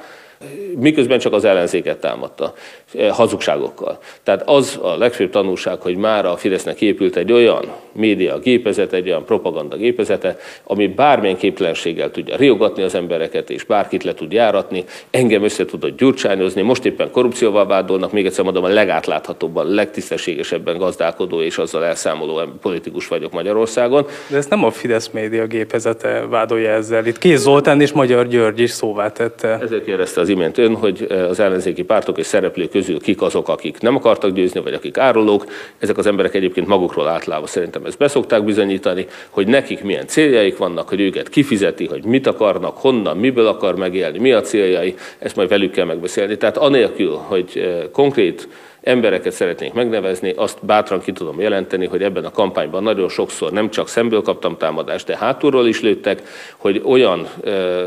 miközben 0.76 1.18
csak 1.18 1.32
az 1.32 1.44
ellenzéket 1.44 1.98
támadta 2.00 2.54
eh, 2.94 3.10
hazugságokkal. 3.10 3.98
Tehát 4.22 4.42
az 4.46 4.78
a 4.82 4.96
legfőbb 4.96 5.30
tanulság, 5.30 5.80
hogy 5.80 5.96
már 5.96 6.26
a 6.26 6.36
Fidesznek 6.36 6.80
épült 6.80 7.16
egy 7.16 7.32
olyan 7.32 7.64
média 7.92 8.38
gépezet, 8.38 8.92
egy 8.92 9.08
olyan 9.08 9.24
propaganda 9.24 9.76
gépezete, 9.76 10.36
ami 10.64 10.86
bármilyen 10.86 11.36
képtelenséggel 11.36 12.10
tudja 12.10 12.36
riogatni 12.36 12.82
az 12.82 12.94
embereket, 12.94 13.50
és 13.50 13.64
bárkit 13.64 14.04
le 14.04 14.14
tud 14.14 14.32
járatni, 14.32 14.84
engem 15.10 15.44
össze 15.44 15.64
tudott 15.64 15.98
gyurcsányozni, 15.98 16.62
most 16.62 16.84
éppen 16.84 17.10
korrupcióval 17.10 17.66
vádolnak, 17.66 18.12
még 18.12 18.26
egyszer 18.26 18.44
mondom, 18.44 18.64
a 18.64 18.68
legátláthatóbban, 18.68 19.66
legtisztességesebben 19.66 20.78
gazdálkodó 20.78 21.42
és 21.42 21.58
azzal 21.58 21.84
elszámoló 21.84 22.40
politikus 22.60 23.08
vagyok 23.08 23.32
Magyarországon. 23.32 24.06
De 24.28 24.36
ezt 24.36 24.50
nem 24.50 24.64
a 24.64 24.70
Fidesz 24.70 25.08
média 25.08 25.46
gépezete 25.46 26.26
vádolja 26.26 26.70
ezzel. 26.70 27.06
Itt 27.06 27.18
Kéz 27.18 27.40
Zoltán 27.40 27.80
és 27.80 27.92
Magyar 27.92 28.26
György 28.26 28.60
is 28.60 28.70
szóvá 28.70 29.12
tette. 29.12 29.58
Ezért 29.60 29.84
kérdezte 29.84 30.20
az 30.20 30.27
imént 30.28 30.58
ön, 30.58 30.74
hogy 30.74 31.06
eh, 31.08 31.28
az 31.28 31.40
ellenzéki 31.40 31.82
pártok 31.82 32.18
és 32.18 32.26
szereplők 32.26 32.70
közül 32.70 33.00
kik 33.00 33.22
azok, 33.22 33.48
akik 33.48 33.80
nem 33.80 33.96
akartak 33.96 34.30
győzni, 34.30 34.60
vagy 34.60 34.72
akik 34.72 34.98
árulók. 34.98 35.44
Ezek 35.78 35.98
az 35.98 36.06
emberek 36.06 36.34
egyébként 36.34 36.66
magukról 36.66 37.08
átlávva 37.08 37.46
szerintem 37.46 37.84
ezt 37.84 37.98
beszokták 37.98 38.44
bizonyítani, 38.44 39.06
hogy 39.30 39.46
nekik 39.46 39.82
milyen 39.82 40.06
céljaik 40.06 40.56
vannak, 40.56 40.88
hogy 40.88 41.00
őket 41.00 41.28
kifizeti, 41.28 41.86
hogy 41.86 42.04
mit 42.04 42.26
akarnak, 42.26 42.76
honnan, 42.76 43.16
miből 43.16 43.46
akar 43.46 43.76
megélni, 43.76 44.18
mi 44.18 44.32
a 44.32 44.40
céljai, 44.40 44.94
ezt 45.18 45.36
majd 45.36 45.48
velük 45.48 45.72
kell 45.72 45.84
megbeszélni. 45.84 46.36
Tehát 46.36 46.56
anélkül, 46.56 47.14
hogy 47.14 47.50
eh, 47.54 47.82
konkrét 47.92 48.48
embereket 48.82 49.32
szeretnénk 49.32 49.74
megnevezni, 49.74 50.32
azt 50.36 50.58
bátran 50.64 51.00
ki 51.00 51.12
tudom 51.12 51.40
jelenteni, 51.40 51.86
hogy 51.86 52.02
ebben 52.02 52.24
a 52.24 52.30
kampányban 52.30 52.82
nagyon 52.82 53.08
sokszor 53.08 53.52
nem 53.52 53.70
csak 53.70 53.88
szemből 53.88 54.22
kaptam 54.22 54.56
támadást, 54.56 55.06
de 55.06 55.16
hátulról 55.16 55.66
is 55.66 55.80
lőttek, 55.80 56.22
hogy 56.56 56.82
olyan 56.84 57.28
eh, 57.44 57.86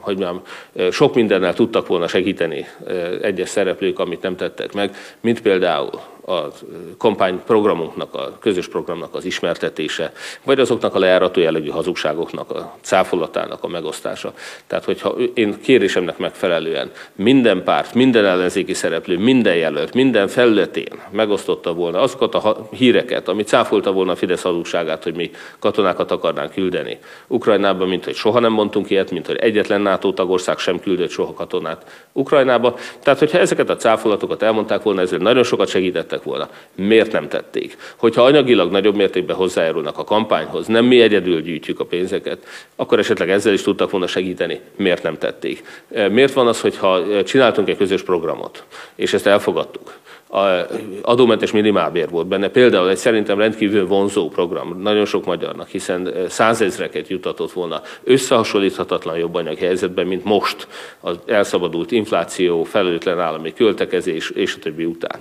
hogy 0.00 0.18
mondjam, 0.18 0.42
sok 0.90 1.14
mindennel 1.14 1.54
tudtak 1.54 1.86
volna 1.86 2.06
segíteni 2.06 2.66
egyes 3.22 3.48
szereplők, 3.48 3.98
amit 3.98 4.22
nem 4.22 4.36
tettek 4.36 4.72
meg, 4.72 4.96
mint 5.20 5.42
például 5.42 5.90
a 6.28 6.48
kampányprogramunknak, 6.98 8.14
a 8.14 8.36
közös 8.40 8.68
programnak 8.68 9.14
az 9.14 9.24
ismertetése, 9.24 10.12
vagy 10.44 10.60
azoknak 10.60 10.94
a 10.94 10.98
lejárató 10.98 11.40
jellegű 11.40 11.68
hazugságoknak 11.68 12.50
a 12.50 12.74
cáfolatának 12.80 13.64
a 13.64 13.68
megosztása. 13.68 14.32
Tehát, 14.66 14.84
hogyha 14.84 15.08
én 15.34 15.60
kérésemnek 15.60 16.18
megfelelően 16.18 16.90
minden 17.14 17.62
párt, 17.64 17.94
minden 17.94 18.24
ellenzéki 18.24 18.74
szereplő, 18.74 19.18
minden 19.18 19.56
jelölt, 19.56 19.94
minden 19.94 20.28
felületén 20.28 21.00
megosztotta 21.10 21.72
volna 21.74 22.00
azokat 22.00 22.34
a 22.34 22.68
híreket, 22.70 23.28
ami 23.28 23.42
cáfolta 23.42 23.92
volna 23.92 24.12
a 24.12 24.16
Fidesz 24.16 24.42
hazugságát, 24.42 25.02
hogy 25.02 25.14
mi 25.14 25.30
katonákat 25.58 26.10
akarnánk 26.10 26.52
küldeni 26.52 26.98
Ukrajnába, 27.26 27.86
mint 27.86 28.04
hogy 28.04 28.14
soha 28.14 28.40
nem 28.40 28.52
mondtunk 28.52 28.90
ilyet, 28.90 29.10
mint 29.10 29.26
hogy 29.26 29.36
egyetlen 29.36 29.80
NATO 29.80 30.12
tagország 30.12 30.58
sem 30.68 30.80
küldött 30.80 31.10
soha 31.10 31.32
katonát 31.32 32.06
Ukrajnába. 32.12 32.76
Tehát, 33.02 33.18
hogyha 33.18 33.38
ezeket 33.38 33.70
a 33.70 33.76
cáfolatokat 33.76 34.42
elmondták 34.42 34.82
volna, 34.82 35.00
ezzel 35.00 35.18
nagyon 35.18 35.44
sokat 35.44 35.68
segítettek 35.68 36.06
tettek 36.08 36.22
volna. 36.22 36.48
Miért 36.74 37.12
nem 37.12 37.28
tették? 37.28 37.76
Hogyha 37.96 38.22
anyagilag 38.22 38.70
nagyobb 38.70 38.96
mértékben 38.96 39.36
hozzájárulnak 39.36 39.98
a 39.98 40.04
kampányhoz, 40.04 40.66
nem 40.66 40.84
mi 40.84 41.00
egyedül 41.00 41.40
gyűjtjük 41.40 41.80
a 41.80 41.84
pénzeket, 41.84 42.38
akkor 42.76 42.98
esetleg 42.98 43.30
ezzel 43.30 43.52
is 43.52 43.62
tudtak 43.62 43.90
volna 43.90 44.06
segíteni. 44.06 44.60
Miért 44.76 45.02
nem 45.02 45.18
tették? 45.18 45.62
Miért 46.10 46.32
van 46.32 46.46
az, 46.46 46.60
hogyha 46.60 47.22
csináltunk 47.24 47.68
egy 47.68 47.76
közös 47.76 48.02
programot, 48.02 48.64
és 48.94 49.12
ezt 49.12 49.26
elfogadtuk, 49.26 49.92
adómentes 51.02 51.50
minimálbér 51.52 52.08
volt 52.08 52.26
benne. 52.26 52.48
Például 52.48 52.90
egy 52.90 52.96
szerintem 52.96 53.38
rendkívül 53.38 53.86
vonzó 53.86 54.28
program 54.28 54.80
nagyon 54.80 55.04
sok 55.04 55.24
magyarnak, 55.24 55.68
hiszen 55.68 56.12
százezreket 56.28 57.08
jutatott 57.08 57.52
volna 57.52 57.82
összehasonlíthatatlan 58.04 59.18
jobb 59.18 59.34
anyag 59.34 59.58
mint 60.06 60.24
most 60.24 60.68
az 61.00 61.18
elszabadult 61.26 61.90
infláció, 61.90 62.62
felelőtlen 62.62 63.20
állami 63.20 63.52
költekezés 63.52 64.30
és 64.30 64.54
a 64.54 64.58
többi 64.58 64.84
után. 64.84 65.20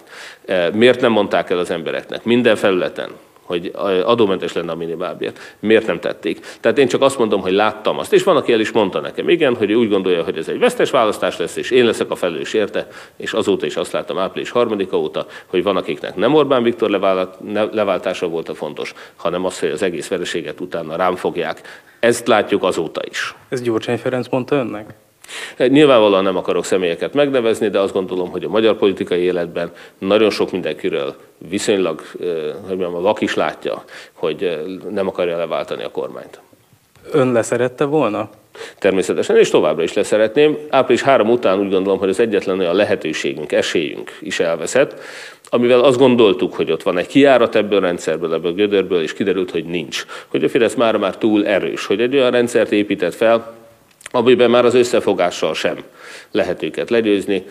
Miért 0.73 1.01
nem 1.01 1.11
mondták 1.11 1.49
el 1.49 1.57
az 1.57 1.71
embereknek 1.71 2.23
minden 2.23 2.55
felületen, 2.55 3.09
hogy 3.47 3.71
adómentes 4.03 4.53
lenne 4.53 4.71
a 4.71 4.75
minimálbér. 4.75 5.31
Miért 5.59 5.87
nem 5.87 5.99
tették? 5.99 6.39
Tehát 6.59 6.77
én 6.77 6.87
csak 6.87 7.01
azt 7.01 7.17
mondom, 7.17 7.41
hogy 7.41 7.51
láttam 7.51 7.99
azt. 7.99 8.13
És 8.13 8.23
van, 8.23 8.35
aki 8.35 8.53
el 8.53 8.59
is 8.59 8.71
mondta 8.71 8.99
nekem, 8.99 9.29
igen, 9.29 9.55
hogy 9.55 9.73
úgy 9.73 9.89
gondolja, 9.89 10.23
hogy 10.23 10.37
ez 10.37 10.47
egy 10.47 10.59
vesztes 10.59 10.89
választás 10.89 11.37
lesz, 11.37 11.55
és 11.55 11.71
én 11.71 11.85
leszek 11.85 12.11
a 12.11 12.15
felelős 12.15 12.53
érte, 12.53 12.87
és 13.17 13.33
azóta 13.33 13.65
is 13.65 13.75
azt 13.75 13.91
láttam 13.91 14.17
április 14.17 14.49
harmadika 14.49 14.97
óta, 14.97 15.25
hogy 15.45 15.63
van, 15.63 15.77
akiknek 15.77 16.15
nem 16.15 16.33
Orbán 16.33 16.63
Viktor 16.63 16.89
leváltása 17.71 18.27
volt 18.27 18.49
a 18.49 18.55
fontos, 18.55 18.93
hanem 19.15 19.45
az, 19.45 19.59
hogy 19.59 19.69
az 19.69 19.81
egész 19.81 20.07
vereséget 20.07 20.59
utána 20.59 20.95
rám 20.95 21.15
fogják. 21.15 21.61
Ezt 21.99 22.27
látjuk 22.27 22.63
azóta 22.63 23.01
is. 23.09 23.35
Ez 23.49 23.61
Gyurcsány 23.61 23.97
Ferenc 23.97 24.27
mondta 24.29 24.55
önnek? 24.55 24.93
Nyilvánvalóan 25.57 26.23
nem 26.23 26.37
akarok 26.37 26.65
személyeket 26.65 27.13
megnevezni, 27.13 27.69
de 27.69 27.79
azt 27.79 27.93
gondolom, 27.93 28.29
hogy 28.29 28.43
a 28.43 28.49
magyar 28.49 28.75
politikai 28.75 29.19
életben 29.19 29.71
nagyon 29.97 30.29
sok 30.29 30.51
mindenkiről 30.51 31.15
viszonylag, 31.49 32.01
hogy 32.67 32.77
mondjam, 32.77 32.95
a 32.95 33.01
vak 33.01 33.21
is 33.21 33.35
látja, 33.35 33.83
hogy 34.13 34.59
nem 34.89 35.07
akarja 35.07 35.37
leváltani 35.37 35.83
a 35.83 35.91
kormányt. 35.91 36.39
Ön 37.11 37.31
leszerette 37.31 37.83
volna? 37.85 38.29
Természetesen, 38.79 39.37
és 39.37 39.49
továbbra 39.49 39.83
is 39.83 39.93
leszeretném. 39.93 40.57
Április 40.69 41.01
három 41.01 41.29
után 41.29 41.59
úgy 41.59 41.69
gondolom, 41.69 41.99
hogy 41.99 42.09
az 42.09 42.19
egyetlen 42.19 42.59
olyan 42.59 42.75
lehetőségünk, 42.75 43.51
esélyünk 43.51 44.17
is 44.21 44.39
elveszett, 44.39 44.99
amivel 45.49 45.79
azt 45.79 45.97
gondoltuk, 45.97 46.53
hogy 46.53 46.71
ott 46.71 46.83
van 46.83 46.97
egy 46.97 47.07
kiárat 47.07 47.55
ebből 47.55 47.77
a 47.77 47.81
rendszerből, 47.81 48.33
ebből 48.33 48.51
a 48.51 48.55
gödörből, 48.55 49.01
és 49.01 49.13
kiderült, 49.13 49.51
hogy 49.51 49.65
nincs. 49.65 50.05
Hogy 50.27 50.43
a 50.43 50.49
Fidesz 50.49 50.75
már 50.75 50.97
már 50.97 51.17
túl 51.17 51.45
erős, 51.45 51.85
hogy 51.85 52.01
egy 52.01 52.15
olyan 52.15 52.31
rendszert 52.31 52.71
épített 52.71 53.13
fel, 53.13 53.56
amiben 54.11 54.49
már 54.49 54.65
az 54.65 54.73
összefogással 54.73 55.53
sem 55.53 55.83
lehet 56.31 56.63
őket 56.63 56.89
legyőzni, 56.89 57.45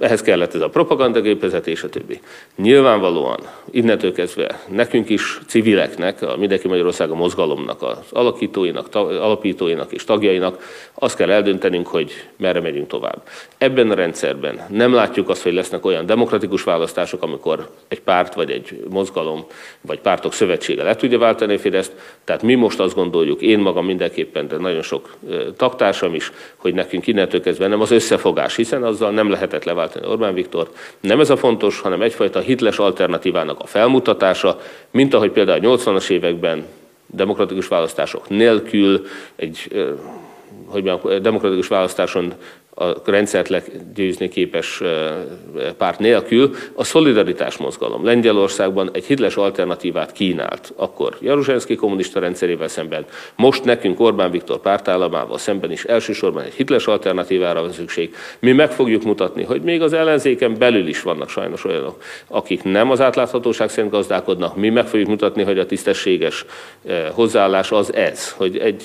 ehhez 0.00 0.22
kellett 0.22 0.54
ez 0.54 0.60
a 0.60 0.68
propagandagépezet 0.68 1.66
és 1.66 1.82
a 1.82 1.88
többi. 1.88 2.20
Nyilvánvalóan 2.56 3.38
innentől 3.70 4.12
kezdve 4.12 4.60
nekünk 4.68 5.08
is, 5.08 5.40
civileknek, 5.46 6.22
a 6.22 6.36
Mindenki 6.36 6.68
Magyarország 6.68 7.10
a 7.10 7.14
mozgalomnak, 7.14 7.82
az 7.82 7.98
alakítóinak, 8.10 8.94
alapítóinak 8.94 9.92
és 9.92 10.04
tagjainak 10.04 10.88
azt 10.94 11.16
kell 11.16 11.30
eldöntenünk, 11.30 11.86
hogy 11.86 12.12
merre 12.36 12.60
megyünk 12.60 12.86
tovább. 12.86 13.22
Ebben 13.58 13.90
a 13.90 13.94
rendszerben 13.94 14.60
nem 14.68 14.94
látjuk 14.94 15.28
azt, 15.28 15.42
hogy 15.42 15.52
lesznek 15.52 15.84
olyan 15.84 16.06
demokratikus 16.06 16.62
választások, 16.62 17.22
amikor 17.22 17.68
egy 17.88 18.00
párt 18.00 18.34
vagy 18.34 18.50
egy 18.50 18.84
mozgalom 18.90 19.44
vagy 19.80 20.00
pártok 20.00 20.32
szövetsége 20.32 20.82
le 20.82 20.96
tudja 20.96 21.18
váltani 21.18 21.56
Fideszt. 21.56 21.92
Tehát 22.24 22.42
mi 22.42 22.54
most 22.54 22.80
azt 22.80 22.94
gondoljuk, 22.94 23.40
én 23.40 23.58
magam 23.58 23.86
mindenképpen, 23.86 24.48
de 24.48 24.56
nagyon 24.56 24.82
sok 24.82 25.16
taktársam 25.56 26.14
is, 26.14 26.32
hogy 26.56 26.74
nekünk 26.74 27.06
innentől 27.06 27.40
kezdve 27.40 27.66
nem 27.66 27.80
az 27.80 27.90
összefogás, 27.90 28.56
hiszen 28.56 28.82
azzal 28.82 29.10
nem 29.10 29.30
lehetett 29.30 29.61
lehet 29.64 29.78
leváltani 29.78 30.06
Orbán 30.06 30.34
Viktor. 30.34 30.70
Nem 31.00 31.20
ez 31.20 31.30
a 31.30 31.36
fontos, 31.36 31.80
hanem 31.80 32.02
egyfajta 32.02 32.40
hitles 32.40 32.78
alternatívának 32.78 33.60
a 33.60 33.66
felmutatása, 33.66 34.60
mint 34.90 35.14
ahogy 35.14 35.30
például 35.30 35.66
a 35.66 35.76
80-as 35.76 36.10
években 36.10 36.66
demokratikus 37.06 37.68
választások 37.68 38.28
nélkül 38.28 39.06
egy 39.36 39.68
hogy 40.66 40.84
mondjam, 40.84 41.22
demokratikus 41.22 41.68
választáson 41.68 42.32
a 42.74 43.10
rendszert 43.10 43.48
legyőzni 43.48 44.28
képes 44.28 44.82
párt 45.76 45.98
nélkül, 45.98 46.54
a 46.74 46.84
szolidaritás 46.84 47.56
mozgalom. 47.56 48.04
Lengyelországban 48.04 48.90
egy 48.92 49.04
hitles 49.04 49.36
alternatívát 49.36 50.12
kínált, 50.12 50.72
akkor 50.76 51.16
Jaruzsenszki 51.20 51.74
kommunista 51.74 52.20
rendszerével 52.20 52.68
szemben, 52.68 53.04
most 53.36 53.64
nekünk 53.64 54.00
Orbán 54.00 54.30
Viktor 54.30 54.60
pártállamával 54.60 55.38
szemben 55.38 55.70
is 55.72 55.84
elsősorban 55.84 56.42
egy 56.42 56.52
hitles 56.52 56.86
alternatívára 56.86 57.60
van 57.60 57.72
szükség. 57.72 58.14
Mi 58.38 58.52
meg 58.52 58.70
fogjuk 58.70 59.02
mutatni, 59.02 59.42
hogy 59.42 59.62
még 59.62 59.82
az 59.82 59.92
ellenzéken 59.92 60.54
belül 60.58 60.86
is 60.86 61.02
vannak 61.02 61.28
sajnos 61.28 61.64
olyanok, 61.64 62.02
akik 62.28 62.62
nem 62.62 62.90
az 62.90 63.00
átláthatóság 63.00 63.70
szerint 63.70 63.92
gazdálkodnak, 63.92 64.56
mi 64.56 64.68
meg 64.68 64.86
fogjuk 64.86 65.08
mutatni, 65.08 65.42
hogy 65.42 65.58
a 65.58 65.66
tisztességes 65.66 66.44
hozzáállás 67.12 67.72
az 67.72 67.94
ez, 67.94 68.30
hogy 68.30 68.58
egy 68.58 68.82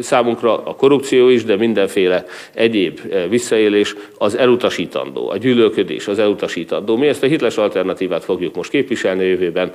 számunkra 0.00 0.64
a 0.64 0.74
korrupció 0.74 1.28
is, 1.28 1.44
de 1.44 1.56
mindenféle 1.56 2.24
egyéb 2.54 3.00
visszaélés 3.28 3.94
az 4.18 4.34
elutasítandó, 4.34 5.28
a 5.30 5.36
gyűlölködés 5.36 6.08
az 6.08 6.18
elutasítandó. 6.18 6.96
Mi 6.96 7.06
ezt 7.06 7.22
a 7.22 7.26
hitles 7.26 7.56
alternatívát 7.56 8.24
fogjuk 8.24 8.54
most 8.54 8.70
képviselni 8.70 9.22
a 9.22 9.26
jövőben, 9.26 9.72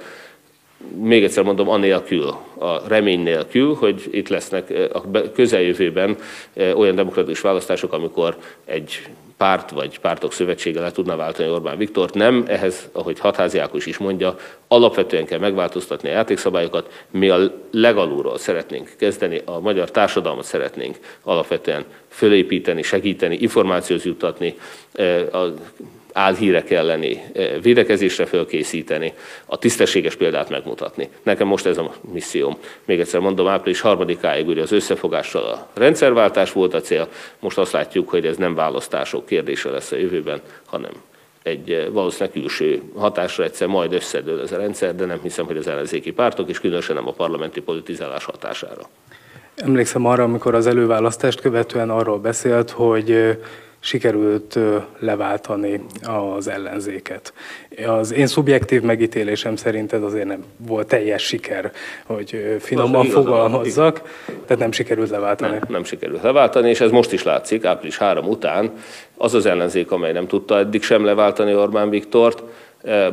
még 1.01 1.23
egyszer 1.23 1.43
mondom, 1.43 1.69
anélkül, 1.69 2.35
a 2.57 2.87
remény 2.87 3.19
nélkül, 3.19 3.73
hogy 3.73 4.07
itt 4.11 4.27
lesznek 4.27 4.73
a 4.93 5.31
közeljövőben 5.33 6.17
olyan 6.75 6.95
demokratikus 6.95 7.41
választások, 7.41 7.93
amikor 7.93 8.37
egy 8.65 9.01
párt 9.41 9.69
vagy 9.69 9.99
pártok 9.99 10.33
szövetsége 10.33 10.81
le 10.81 10.91
tudna 10.91 11.15
váltani 11.15 11.49
Orbán 11.49 11.77
Viktort. 11.77 12.13
Nem, 12.13 12.43
ehhez, 12.47 12.89
ahogy 12.91 13.19
Hatházi 13.19 13.57
Ákos 13.57 13.85
is 13.85 13.97
mondja, 13.97 14.35
alapvetően 14.67 15.25
kell 15.25 15.39
megváltoztatni 15.39 16.09
a 16.09 16.11
játékszabályokat. 16.11 17.03
Mi 17.11 17.29
a 17.29 17.39
legalulról 17.71 18.37
szeretnénk 18.37 18.89
kezdeni, 18.97 19.41
a 19.45 19.59
magyar 19.59 19.91
társadalmat 19.91 20.45
szeretnénk 20.45 20.97
alapvetően 21.23 21.85
fölépíteni, 22.07 22.81
segíteni, 22.81 23.37
információt 23.39 24.03
juttatni, 24.03 24.55
a 25.31 25.45
álhírek 26.13 26.71
elleni 26.71 27.23
védekezésre 27.61 28.25
fölkészíteni, 28.25 29.13
a 29.45 29.57
tisztességes 29.57 30.15
példát 30.15 30.49
megmutatni. 30.49 31.09
Nekem 31.23 31.47
most 31.47 31.65
ez 31.65 31.77
a 31.77 31.93
misszióm. 32.11 32.57
Még 32.85 32.99
egyszer 32.99 33.19
mondom, 33.19 33.47
április 33.47 33.81
harmadikáig 33.81 34.47
ugye 34.47 34.61
az 34.61 34.71
összefogással 34.71 35.43
a 35.43 35.67
rendszerváltás 35.73 36.51
volt 36.51 36.73
a 36.73 36.81
cél, 36.81 37.07
most 37.39 37.57
azt 37.57 37.71
látjuk, 37.71 38.09
hogy 38.09 38.25
ez 38.25 38.37
nem 38.37 38.55
választások 38.55 39.25
kérdése 39.25 39.69
lesz 39.69 39.91
a 39.91 39.95
jövőben, 39.95 40.41
hanem 40.65 40.91
egy 41.43 41.89
valószínűleg 41.91 42.33
külső 42.33 42.81
hatásra 42.95 43.43
egyszer 43.43 43.67
majd 43.67 43.93
összedől 43.93 44.41
ez 44.41 44.51
a 44.51 44.57
rendszer, 44.57 44.95
de 44.95 45.05
nem 45.05 45.19
hiszem, 45.21 45.45
hogy 45.45 45.57
az 45.57 45.67
ellenzéki 45.67 46.11
pártok, 46.11 46.49
és 46.49 46.59
különösen 46.59 46.95
nem 46.95 47.07
a 47.07 47.11
parlamenti 47.11 47.61
politizálás 47.61 48.23
hatására. 48.23 48.89
Emlékszem 49.55 50.05
arra, 50.05 50.23
amikor 50.23 50.55
az 50.55 50.67
előválasztást 50.67 51.41
követően 51.41 51.89
arról 51.89 52.19
beszélt, 52.19 52.69
hogy 52.69 53.37
sikerült 53.83 54.59
leváltani 54.99 55.85
az 56.35 56.47
ellenzéket. 56.47 57.33
Az 57.87 58.13
én 58.13 58.27
szubjektív 58.27 58.81
megítélésem 58.81 59.55
szerint 59.55 59.93
ez 59.93 60.01
azért 60.01 60.25
nem 60.27 60.43
volt 60.57 60.87
teljes 60.87 61.23
siker, 61.23 61.71
hogy 62.05 62.57
finoman 62.59 63.05
fogalmazzak, 63.05 64.01
tehát 64.25 64.57
nem 64.61 64.71
sikerült 64.71 65.09
leváltani. 65.09 65.51
Nem, 65.51 65.61
nem 65.67 65.83
sikerült 65.83 66.21
leváltani, 66.21 66.69
és 66.69 66.81
ez 66.81 66.91
most 66.91 67.11
is 67.11 67.23
látszik, 67.23 67.65
április 67.65 67.97
3 67.97 68.27
után 68.27 68.71
az 69.17 69.33
az 69.33 69.45
ellenzék, 69.45 69.91
amely 69.91 70.11
nem 70.11 70.27
tudta 70.27 70.57
eddig 70.57 70.83
sem 70.83 71.05
leváltani 71.05 71.55
Orbán 71.55 71.89
Viktort, 71.89 72.43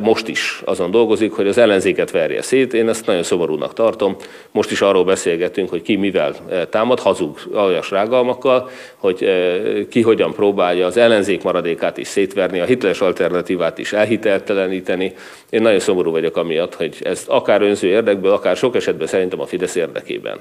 most 0.01 0.27
is 0.27 0.61
azon 0.65 0.91
dolgozik, 0.91 1.31
hogy 1.31 1.47
az 1.47 1.57
ellenzéket 1.57 2.11
verje 2.11 2.41
szét. 2.41 2.73
Én 2.73 2.89
ezt 2.89 3.05
nagyon 3.05 3.23
szomorúnak 3.23 3.73
tartom. 3.73 4.15
Most 4.51 4.71
is 4.71 4.81
arról 4.81 5.03
beszélgetünk, 5.03 5.69
hogy 5.69 5.81
ki 5.81 5.95
mivel 5.95 6.35
támad, 6.69 6.99
hazug 6.99 7.39
aljas 7.53 7.91
rágalmakkal, 7.91 8.69
hogy 8.95 9.29
ki 9.89 10.01
hogyan 10.01 10.33
próbálja 10.33 10.85
az 10.85 10.97
ellenzék 10.97 11.43
maradékát 11.43 11.97
is 11.97 12.07
szétverni, 12.07 12.59
a 12.59 12.65
hitles 12.65 13.01
alternatívát 13.01 13.77
is 13.77 13.93
elhitelteleníteni. 13.93 15.13
Én 15.49 15.61
nagyon 15.61 15.79
szomorú 15.79 16.11
vagyok 16.11 16.37
amiatt, 16.37 16.75
hogy 16.75 16.97
ezt 17.01 17.27
akár 17.27 17.61
önző 17.61 17.87
érdekből, 17.87 18.31
akár 18.31 18.55
sok 18.55 18.75
esetben 18.75 19.07
szerintem 19.07 19.39
a 19.39 19.45
Fidesz 19.45 19.75
érdekében 19.75 20.39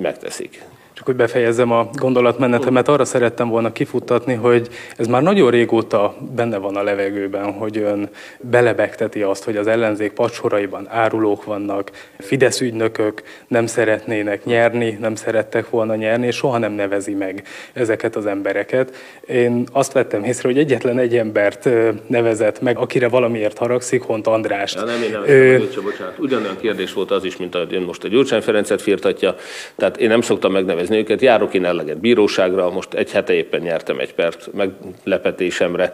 megteszik. 0.00 0.62
Csak 1.00 1.08
hogy 1.08 1.18
befejezzem 1.18 1.72
a 1.72 1.88
gondolatmenetemet, 1.92 2.88
arra 2.88 3.04
szerettem 3.04 3.48
volna 3.48 3.72
kifuttatni, 3.72 4.34
hogy 4.34 4.68
ez 4.96 5.06
már 5.06 5.22
nagyon 5.22 5.50
régóta 5.50 6.14
benne 6.34 6.56
van 6.56 6.76
a 6.76 6.82
levegőben, 6.82 7.52
hogy 7.52 7.78
ön 7.78 8.08
belebegteti 8.40 9.22
azt, 9.22 9.44
hogy 9.44 9.56
az 9.56 9.66
ellenzék 9.66 10.12
pacsoraiban 10.12 10.88
árulók 10.88 11.44
vannak, 11.44 11.90
Fidesz 12.18 12.60
ügynökök 12.60 13.22
nem 13.48 13.66
szeretnének 13.66 14.44
nyerni, 14.44 14.96
nem 15.00 15.14
szerettek 15.14 15.70
volna 15.70 15.94
nyerni, 15.94 16.26
és 16.26 16.36
soha 16.36 16.58
nem 16.58 16.72
nevezi 16.72 17.14
meg 17.14 17.42
ezeket 17.72 18.16
az 18.16 18.26
embereket. 18.26 18.94
Én 19.26 19.64
azt 19.72 19.92
vettem 19.92 20.24
észre, 20.24 20.48
hogy 20.48 20.58
egyetlen 20.58 20.98
egy 20.98 21.16
embert 21.16 21.68
nevezett 22.06 22.60
meg, 22.60 22.78
akire 22.78 23.08
valamiért 23.08 23.58
haragszik, 23.58 24.02
Hont 24.02 24.26
Andrást. 24.26 24.76
Ja, 24.76 24.84
nem, 24.84 25.02
én 25.02 25.10
nem 25.10 25.22
Ö... 25.26 25.58
bocsánat. 25.82 26.18
Ugyanolyan 26.18 26.56
kérdés 26.60 26.92
volt 26.92 27.10
az 27.10 27.24
is, 27.24 27.36
mint 27.36 27.54
a, 27.54 27.66
ön 27.70 27.82
most 27.82 28.04
a 28.04 28.08
Gyurcsány 28.08 28.40
Ferencet 28.40 28.82
firtatja. 28.82 29.34
Tehát 29.76 29.96
én 29.96 30.08
nem 30.08 30.20
szoktam 30.20 30.52
megnevezni 30.52 30.88
megnevezni 30.90 30.96
őket. 30.96 31.20
Járok 31.20 31.54
én 31.54 31.64
eleget 31.64 32.00
bíróságra, 32.00 32.70
most 32.70 32.94
egy 32.94 33.10
hete 33.10 33.32
éppen 33.32 33.60
nyertem 33.60 33.98
egy 33.98 34.14
pert 34.14 34.50
meglepetésemre. 34.52 35.92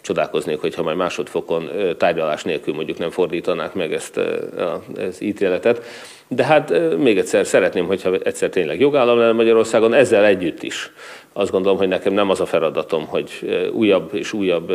Csodálkoznék, 0.00 0.60
hogyha 0.60 0.82
majd 0.82 0.96
másodfokon 0.96 1.70
tárgyalás 1.98 2.42
nélkül 2.42 2.74
mondjuk 2.74 2.98
nem 2.98 3.10
fordítanák 3.10 3.74
meg 3.74 3.92
ezt 3.92 4.16
az 4.16 5.22
ítéletet. 5.22 5.82
De 6.28 6.44
hát 6.44 6.72
még 6.98 7.18
egyszer 7.18 7.46
szeretném, 7.46 7.86
hogyha 7.86 8.16
egyszer 8.16 8.48
tényleg 8.48 8.80
jogállam 8.80 9.18
lenne 9.18 9.32
Magyarországon, 9.32 9.92
ezzel 9.94 10.24
együtt 10.24 10.62
is 10.62 10.92
azt 11.36 11.50
gondolom, 11.50 11.78
hogy 11.78 11.88
nekem 11.88 12.12
nem 12.12 12.30
az 12.30 12.40
a 12.40 12.46
feladatom, 12.46 13.06
hogy 13.06 13.30
újabb 13.72 14.14
és 14.14 14.32
újabb 14.32 14.72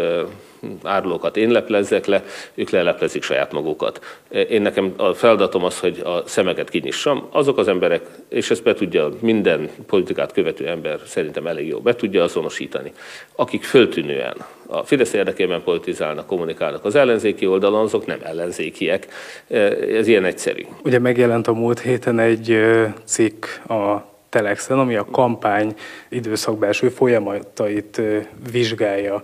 árulókat 0.84 1.38
én 1.38 1.50
leplezzek 1.50 2.06
le, 2.06 2.24
ők 2.54 2.70
leleplezik 2.70 3.24
saját 3.24 3.52
magukat. 3.52 4.20
Én 4.50 4.62
nekem 4.62 4.94
a 4.98 5.14
feladatom 5.14 5.64
az, 5.64 5.80
hogy 5.80 6.00
a 6.04 6.24
szemeket 6.26 6.70
kinyissam. 6.70 7.28
Azok 7.32 7.58
az 7.58 7.68
emberek, 7.68 8.06
és 8.30 8.50
ezt 8.52 8.64
be 8.64 8.74
tudja 8.74 9.10
minden 9.20 9.70
politikát 9.88 10.32
követő 10.32 10.68
ember 10.68 11.00
szerintem 11.06 11.48
elég 11.48 11.68
jó, 11.68 11.80
be 11.80 11.96
tudja 11.96 12.24
azonosítani, 12.24 12.92
akik 13.36 13.64
föltűnően 13.64 14.36
a 14.68 14.84
Fidesz 14.84 15.14
érdekében 15.14 15.64
politizálnak, 15.64 16.26
kommunikálnak 16.26 16.86
az 16.86 16.96
ellenzéki 16.96 17.48
oldalon, 17.48 17.84
azok 17.84 18.06
nem 18.06 18.20
ellenzékiek. 18.24 19.08
Ez 19.92 20.08
ilyen 20.08 20.26
egyszerű. 20.26 20.66
Ugye 20.84 21.00
megjelent 21.00 21.48
a 21.48 21.54
múlt 21.54 21.80
héten 21.80 22.20
egy 22.20 22.60
cikk 23.04 23.46
a 23.68 24.09
Telexen, 24.30 24.80
ami 24.80 24.96
a 24.96 25.06
kampány 25.06 25.76
időszakbelső 26.10 26.90
folyamatait 26.90 28.02
vizsgálja. 28.52 29.24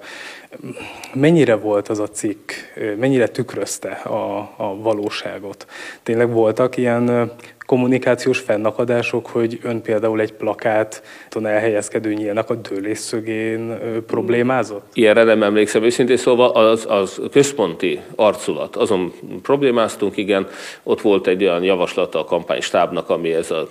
Mennyire 1.13 1.55
volt 1.55 1.87
az 1.87 1.99
a 1.99 2.07
cikk, 2.07 2.51
mennyire 2.97 3.27
tükrözte 3.27 3.89
a, 3.89 4.37
a 4.57 4.75
valóságot? 4.75 5.65
Tényleg 6.03 6.31
voltak 6.31 6.77
ilyen 6.77 7.31
kommunikációs 7.65 8.39
fennakadások, 8.39 9.27
hogy 9.27 9.59
ön 9.63 9.81
például 9.81 10.21
egy 10.21 10.33
plakát 10.33 11.03
elhelyezkedő 11.43 12.13
nyílnak 12.13 12.49
a 12.49 12.55
dőlésszögén 12.55 13.77
problémázott? 14.07 14.85
Ilyenre 14.93 15.23
nem 15.23 15.43
emlékszem 15.43 15.83
őszintén, 15.83 16.17
szóval 16.17 16.49
az, 16.49 16.85
az 16.89 17.21
központi 17.31 17.99
arculat, 18.15 18.75
azon 18.75 19.13
problémáztunk, 19.41 20.17
igen, 20.17 20.47
ott 20.83 21.01
volt 21.01 21.27
egy 21.27 21.43
olyan 21.43 21.63
javaslat 21.63 22.15
a 22.15 22.23
kampánystábnak, 22.23 23.09
ami 23.09 23.33
ez 23.33 23.51
a 23.51 23.67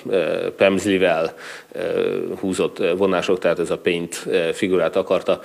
Pemzlivel 0.57 1.35
húzott 2.41 2.83
vonások, 2.97 3.39
tehát 3.39 3.59
ez 3.59 3.71
a 3.71 3.79
paint 3.79 4.27
figurát 4.53 4.97
akarta. 4.97 5.41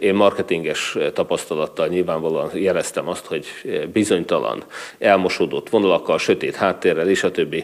Én 0.00 0.14
marketinges 0.14 0.96
tapasztalattal 1.12 1.86
nyilvánvalóan 1.86 2.50
jeleztem 2.54 3.08
azt, 3.08 3.26
hogy 3.26 3.46
bizonytalan, 3.92 4.64
elmosódott 4.98 5.68
vonalakkal, 5.68 6.18
sötét 6.18 6.54
háttérrel 6.54 7.08
és 7.08 7.22
a 7.24 7.30
többi 7.30 7.63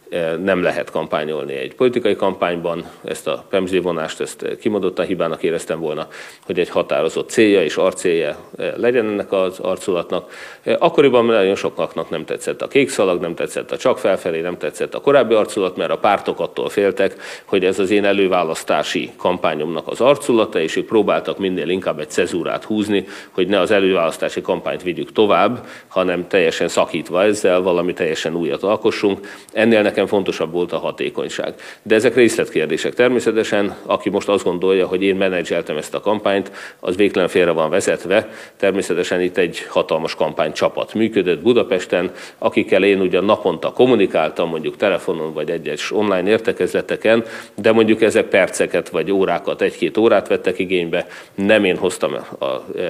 nem 0.43 0.63
lehet 0.63 0.91
kampányolni 0.91 1.53
egy 1.53 1.75
politikai 1.75 2.15
kampányban. 2.15 2.85
Ezt 3.03 3.27
a 3.27 3.45
PEMZI 3.49 3.79
vonást, 3.79 4.19
ezt 4.19 4.57
kimondottan 4.59 5.05
hibának 5.05 5.43
éreztem 5.43 5.79
volna, 5.79 6.07
hogy 6.45 6.59
egy 6.59 6.69
határozott 6.69 7.29
célja 7.29 7.63
és 7.63 7.75
arcélja 7.75 8.37
legyen 8.75 9.05
ennek 9.05 9.31
az 9.31 9.59
arculatnak. 9.59 10.31
Akkoriban 10.79 11.25
nagyon 11.25 11.55
sokaknak 11.55 12.09
nem 12.09 12.25
tetszett 12.25 12.61
a 12.61 12.67
kék 12.67 12.89
szalag, 12.89 13.21
nem 13.21 13.35
tetszett 13.35 13.71
a 13.71 13.77
csak 13.77 13.97
felfelé, 13.97 14.41
nem 14.41 14.57
tetszett 14.57 14.95
a 14.95 15.01
korábbi 15.01 15.33
arculat, 15.33 15.77
mert 15.77 15.91
a 15.91 15.97
pártok 15.97 16.39
attól 16.39 16.69
féltek, 16.69 17.15
hogy 17.45 17.65
ez 17.65 17.79
az 17.79 17.89
én 17.89 18.05
előválasztási 18.05 19.11
kampányomnak 19.17 19.87
az 19.87 20.01
arculata, 20.01 20.59
és 20.59 20.75
ők 20.75 20.85
próbáltak 20.85 21.37
minél 21.37 21.69
inkább 21.69 21.99
egy 21.99 22.09
cezúrát 22.09 22.63
húzni, 22.63 23.05
hogy 23.31 23.47
ne 23.47 23.59
az 23.59 23.71
előválasztási 23.71 24.41
kampányt 24.41 24.83
vigyük 24.83 25.11
tovább, 25.11 25.65
hanem 25.87 26.27
teljesen 26.27 26.67
szakítva 26.67 27.23
ezzel 27.23 27.61
valami 27.61 27.93
teljesen 27.93 28.35
újat 28.35 28.63
alkossunk. 28.63 29.27
Ennél 29.53 29.81
nekem 29.81 30.00
fontosabb 30.07 30.51
volt 30.51 30.71
a 30.71 30.77
hatékonyság. 30.77 31.53
De 31.83 31.95
ezek 31.95 32.15
részletkérdések. 32.15 32.93
Természetesen, 32.93 33.75
aki 33.85 34.09
most 34.09 34.29
azt 34.29 34.43
gondolja, 34.43 34.87
hogy 34.87 35.03
én 35.03 35.15
menedzseltem 35.15 35.77
ezt 35.77 35.93
a 35.93 35.99
kampányt, 35.99 36.51
az 36.79 36.95
végtelen 36.95 37.27
félre 37.27 37.51
van 37.51 37.69
vezetve. 37.69 38.29
Természetesen 38.57 39.21
itt 39.21 39.37
egy 39.37 39.65
hatalmas 39.69 40.15
kampánycsapat 40.15 40.93
működött 40.93 41.41
Budapesten, 41.41 42.11
akikkel 42.37 42.83
én 42.83 42.99
ugyan 42.99 43.25
naponta 43.25 43.71
kommunikáltam, 43.71 44.49
mondjuk 44.49 44.77
telefonon 44.77 45.33
vagy 45.33 45.49
egy-egy 45.49 45.81
online 45.89 46.29
értekezleteken, 46.29 47.23
de 47.55 47.71
mondjuk 47.71 48.01
ezek 48.01 48.25
perceket 48.25 48.89
vagy 48.89 49.11
órákat, 49.11 49.61
egy-két 49.61 49.97
órát 49.97 50.27
vettek 50.27 50.59
igénybe. 50.59 51.07
Nem 51.35 51.63
én 51.63 51.77
hoztam 51.77 52.13
a 52.39 52.45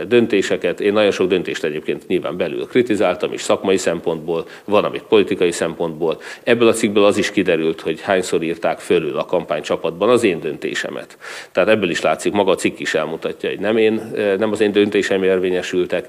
döntéseket. 0.07 0.79
Én 0.79 0.93
nagyon 0.93 1.11
sok 1.11 1.27
döntést 1.27 1.63
egyébként 1.63 2.07
nyilván 2.07 2.37
belül 2.37 2.67
kritizáltam 2.67 3.33
is 3.33 3.41
szakmai 3.41 3.77
szempontból, 3.77 4.45
van, 4.65 4.83
amit 4.83 5.03
politikai 5.03 5.51
szempontból. 5.51 6.21
Ebből 6.43 6.67
a 6.67 6.73
cikkből 6.73 7.00
az 7.03 7.17
is 7.17 7.31
kiderült, 7.31 7.81
hogy 7.81 8.01
hányszor 8.01 8.43
írták 8.43 8.79
fölül 8.79 9.17
a 9.17 9.25
kampánycsapatban 9.25 10.09
az 10.09 10.23
én 10.23 10.39
döntésemet. 10.39 11.17
Tehát 11.51 11.69
ebből 11.69 11.89
is 11.89 12.01
látszik, 12.01 12.33
maga 12.33 12.51
a 12.51 12.55
cikk 12.55 12.79
is 12.79 12.93
elmutatja, 12.93 13.49
hogy 13.49 13.59
nem, 13.59 13.77
én, 13.77 14.11
nem 14.37 14.51
az 14.51 14.61
én 14.61 14.71
döntésem 14.71 15.23
érvényesültek, 15.23 16.07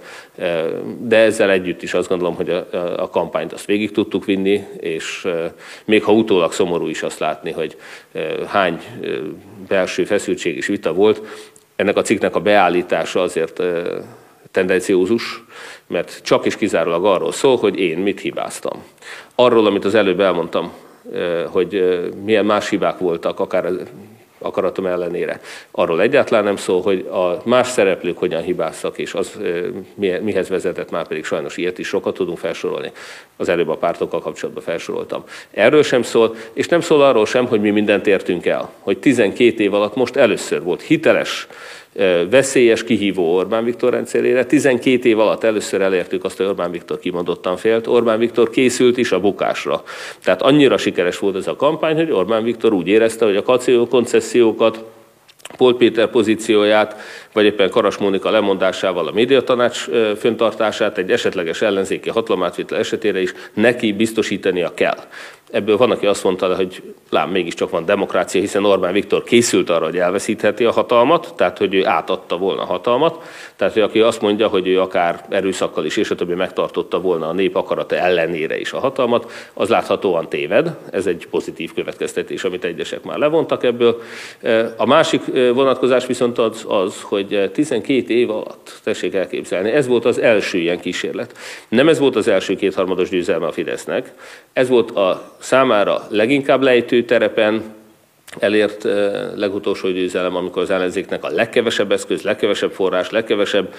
de 0.98 1.16
ezzel 1.16 1.50
együtt 1.50 1.82
is 1.82 1.94
azt 1.94 2.08
gondolom, 2.08 2.34
hogy 2.34 2.50
a, 2.50 2.66
a 3.02 3.08
kampányt 3.08 3.52
azt 3.52 3.64
végig 3.64 3.90
tudtuk 3.90 4.24
vinni, 4.24 4.64
és 4.80 5.26
még 5.84 6.04
ha 6.04 6.12
utólag 6.12 6.52
szomorú 6.52 6.88
is 6.88 7.02
azt 7.02 7.18
látni, 7.18 7.50
hogy 7.50 7.76
hány 8.46 8.80
belső 9.68 10.04
feszültség 10.04 10.56
és 10.56 10.66
vita 10.66 10.92
volt, 10.92 11.20
ennek 11.76 11.96
a 11.96 12.02
cikknek 12.02 12.36
a 12.36 12.40
beállítása 12.40 13.22
azért 13.22 13.62
tendenciózus, 14.52 15.44
mert 15.86 16.20
csak 16.22 16.44
is 16.46 16.56
kizárólag 16.56 17.04
arról 17.04 17.32
szól, 17.32 17.56
hogy 17.56 17.78
én 17.78 17.98
mit 17.98 18.20
hibáztam. 18.20 18.84
Arról, 19.34 19.66
amit 19.66 19.84
az 19.84 19.94
előbb 19.94 20.20
elmondtam, 20.20 20.72
hogy 21.46 22.00
milyen 22.24 22.44
más 22.44 22.68
hibák 22.68 22.98
voltak, 22.98 23.40
akár 23.40 23.70
akaratom 24.38 24.86
ellenére. 24.86 25.40
Arról 25.70 26.00
egyáltalán 26.00 26.44
nem 26.44 26.56
szól, 26.56 26.82
hogy 26.82 27.06
a 27.10 27.42
más 27.44 27.68
szereplők 27.68 28.18
hogyan 28.18 28.42
hibáztak, 28.42 28.98
és 28.98 29.14
az 29.14 29.38
mihez 29.94 30.48
vezetett, 30.48 30.90
már 30.90 31.06
pedig 31.06 31.24
sajnos 31.24 31.56
ilyet 31.56 31.78
is 31.78 31.86
sokat 31.86 32.14
tudunk 32.14 32.38
felsorolni. 32.38 32.92
Az 33.36 33.48
előbb 33.48 33.68
a 33.68 33.76
pártokkal 33.76 34.20
kapcsolatban 34.20 34.62
felsoroltam. 34.62 35.24
Erről 35.50 35.82
sem 35.82 36.02
szól, 36.02 36.34
és 36.52 36.68
nem 36.68 36.80
szól 36.80 37.02
arról 37.02 37.26
sem, 37.26 37.46
hogy 37.46 37.60
mi 37.60 37.70
mindent 37.70 38.06
értünk 38.06 38.46
el. 38.46 38.72
Hogy 38.78 38.98
12 38.98 39.62
év 39.62 39.74
alatt 39.74 39.94
most 39.94 40.16
először 40.16 40.62
volt 40.62 40.82
hiteles 40.82 41.46
veszélyes, 42.30 42.84
kihívó 42.84 43.34
Orbán 43.34 43.64
Viktor 43.64 43.92
rendszerére. 43.92 44.44
12 44.44 45.08
év 45.08 45.18
alatt 45.18 45.44
először 45.44 45.80
elértük 45.80 46.24
azt, 46.24 46.36
hogy 46.36 46.46
Orbán 46.46 46.70
Viktor 46.70 46.98
kimondottan 46.98 47.56
félt. 47.56 47.86
Orbán 47.86 48.18
Viktor 48.18 48.50
készült 48.50 48.96
is 48.96 49.12
a 49.12 49.20
bukásra. 49.20 49.82
Tehát 50.24 50.42
annyira 50.42 50.76
sikeres 50.76 51.18
volt 51.18 51.36
ez 51.36 51.46
a 51.46 51.56
kampány, 51.56 51.96
hogy 51.96 52.10
Orbán 52.10 52.44
Viktor 52.44 52.72
úgy 52.72 52.88
érezte, 52.88 53.24
hogy 53.24 53.36
a 53.36 53.42
kació 53.42 53.86
koncesziókat 53.86 54.84
Pól 55.56 55.76
Péter 55.76 56.10
pozícióját, 56.10 56.96
vagy 57.32 57.44
éppen 57.44 57.70
Karas 57.70 57.96
Mónika 57.96 58.30
lemondásával 58.30 59.06
a 59.06 59.12
médiatanács 59.12 59.88
föntartását 60.18 60.98
egy 60.98 61.10
esetleges 61.10 61.62
ellenzéki 61.62 62.10
hatalomátvitel 62.10 62.78
esetére 62.78 63.20
is 63.20 63.32
neki 63.54 63.92
biztosítania 63.92 64.74
kell. 64.74 64.98
Ebből 65.52 65.76
van, 65.76 65.90
aki 65.90 66.06
azt 66.06 66.24
mondta, 66.24 66.54
hogy 66.54 66.82
lám, 67.10 67.30
mégiscsak 67.30 67.70
van 67.70 67.84
demokrácia, 67.84 68.40
hiszen 68.40 68.64
Orbán 68.64 68.92
Viktor 68.92 69.22
készült 69.22 69.70
arra, 69.70 69.84
hogy 69.84 69.98
elveszítheti 69.98 70.64
a 70.64 70.72
hatalmat, 70.72 71.32
tehát 71.36 71.58
hogy 71.58 71.74
ő 71.74 71.86
átadta 71.86 72.36
volna 72.36 72.62
a 72.62 72.66
hatalmat. 72.66 73.22
Tehát, 73.56 73.72
hogy 73.72 73.82
aki 73.82 74.00
azt 74.00 74.20
mondja, 74.20 74.48
hogy 74.48 74.68
ő 74.68 74.80
akár 74.80 75.24
erőszakkal 75.28 75.84
is, 75.84 75.96
és 75.96 76.10
a 76.10 76.14
többi 76.14 76.34
megtartotta 76.34 77.00
volna 77.00 77.28
a 77.28 77.32
nép 77.32 77.56
akarata 77.56 77.96
ellenére 77.96 78.58
is 78.58 78.72
a 78.72 78.78
hatalmat, 78.78 79.30
az 79.54 79.68
láthatóan 79.68 80.28
téved. 80.28 80.76
Ez 80.90 81.06
egy 81.06 81.26
pozitív 81.30 81.74
következtetés, 81.74 82.44
amit 82.44 82.64
egyesek 82.64 83.02
már 83.02 83.18
levontak 83.18 83.62
ebből. 83.62 84.02
A 84.76 84.86
másik 84.86 85.22
vonatkozás 85.54 86.06
viszont 86.06 86.38
az, 86.38 86.64
az 86.68 87.00
hogy 87.02 87.50
12 87.52 88.14
év 88.14 88.30
alatt, 88.30 88.80
tessék 88.84 89.14
elképzelni, 89.14 89.70
ez 89.70 89.86
volt 89.86 90.04
az 90.04 90.18
első 90.18 90.58
ilyen 90.58 90.80
kísérlet. 90.80 91.36
Nem 91.68 91.88
ez 91.88 91.98
volt 91.98 92.16
az 92.16 92.28
első 92.28 92.56
kétharmados 92.56 93.08
győzelme 93.08 93.46
a 93.46 93.52
Fidesznek, 93.52 94.12
ez 94.52 94.68
volt 94.68 94.90
a 94.90 95.36
számára 95.38 96.06
leginkább 96.08 96.62
lejtő 96.62 97.04
terepen 97.04 97.62
elért 98.38 98.82
legutolsó 99.34 99.88
győzelem, 99.88 100.36
amikor 100.36 100.62
az 100.62 100.70
ellenzéknek 100.70 101.24
a 101.24 101.28
legkevesebb 101.28 101.92
eszköz, 101.92 102.22
legkevesebb 102.22 102.70
forrás, 102.70 103.10
legkevesebb 103.10 103.74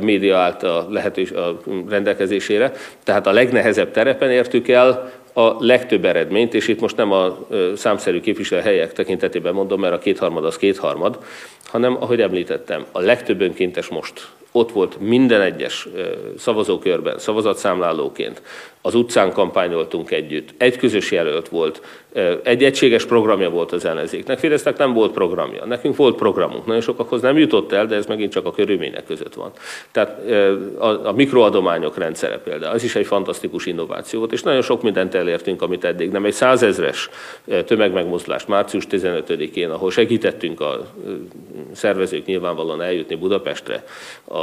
média 0.00 0.36
állt 0.36 0.62
a, 0.62 0.86
lehetős, 0.90 1.30
a 1.30 1.60
rendelkezésére. 1.88 2.72
Tehát 3.04 3.26
a 3.26 3.32
legnehezebb 3.32 3.90
terepen 3.90 4.30
értük 4.30 4.68
el 4.68 5.12
a 5.32 5.64
legtöbb 5.64 6.04
eredményt, 6.04 6.54
és 6.54 6.68
itt 6.68 6.80
most 6.80 6.96
nem 6.96 7.12
a 7.12 7.38
számszerű 7.76 8.20
képviselőhelyek 8.20 8.92
tekintetében 8.92 9.54
mondom, 9.54 9.80
mert 9.80 9.94
a 9.94 9.98
kétharmad 9.98 10.44
az 10.44 10.56
kétharmad, 10.56 11.18
hanem, 11.64 11.96
ahogy 12.00 12.20
említettem, 12.20 12.84
a 12.92 13.00
legtöbb 13.00 13.40
önkéntes 13.40 13.88
most 13.88 14.28
ott 14.52 14.72
volt 14.72 15.00
minden 15.00 15.40
egyes 15.40 15.88
szavazókörben, 16.36 17.18
szavazatszámlálóként, 17.18 18.42
az 18.82 18.94
utcán 18.94 19.32
kampányoltunk 19.32 20.10
együtt, 20.10 20.48
egy 20.56 20.76
közös 20.76 21.10
jelölt 21.10 21.48
volt, 21.48 21.82
egy 22.42 22.64
egységes 22.64 23.04
programja 23.04 23.50
volt 23.50 23.72
az 23.72 23.84
ellenzéknek. 23.84 24.38
Fidesznek 24.38 24.76
nem 24.76 24.92
volt 24.92 25.12
programja, 25.12 25.64
nekünk 25.64 25.96
volt 25.96 26.16
programunk, 26.16 26.66
nagyon 26.66 26.82
sokakhoz 26.82 27.20
nem 27.20 27.38
jutott 27.38 27.72
el, 27.72 27.86
de 27.86 27.96
ez 27.96 28.06
megint 28.06 28.32
csak 28.32 28.46
a 28.46 28.52
körülmények 28.52 29.04
között 29.04 29.34
van. 29.34 29.50
Tehát 29.90 30.28
a, 30.78 31.06
a 31.06 31.12
mikroadományok 31.12 31.96
rendszere 31.98 32.38
például, 32.38 32.74
az 32.74 32.84
is 32.84 32.94
egy 32.94 33.06
fantasztikus 33.06 33.66
innováció 33.66 34.18
volt, 34.18 34.32
és 34.32 34.42
nagyon 34.42 34.62
sok 34.62 34.82
mindent 34.82 35.14
elértünk, 35.14 35.62
amit 35.62 35.84
eddig 35.84 36.10
nem. 36.10 36.24
Egy 36.24 36.32
százezres 36.32 37.08
tömegmegmozdulás 37.64 38.46
március 38.46 38.86
15-én, 38.90 39.70
ahol 39.70 39.90
segítettünk 39.90 40.60
a 40.60 40.86
szervezők 41.72 42.26
nyilvánvalóan 42.26 42.82
eljutni 42.82 43.14
Budapestre 43.14 43.84
a 44.24 44.39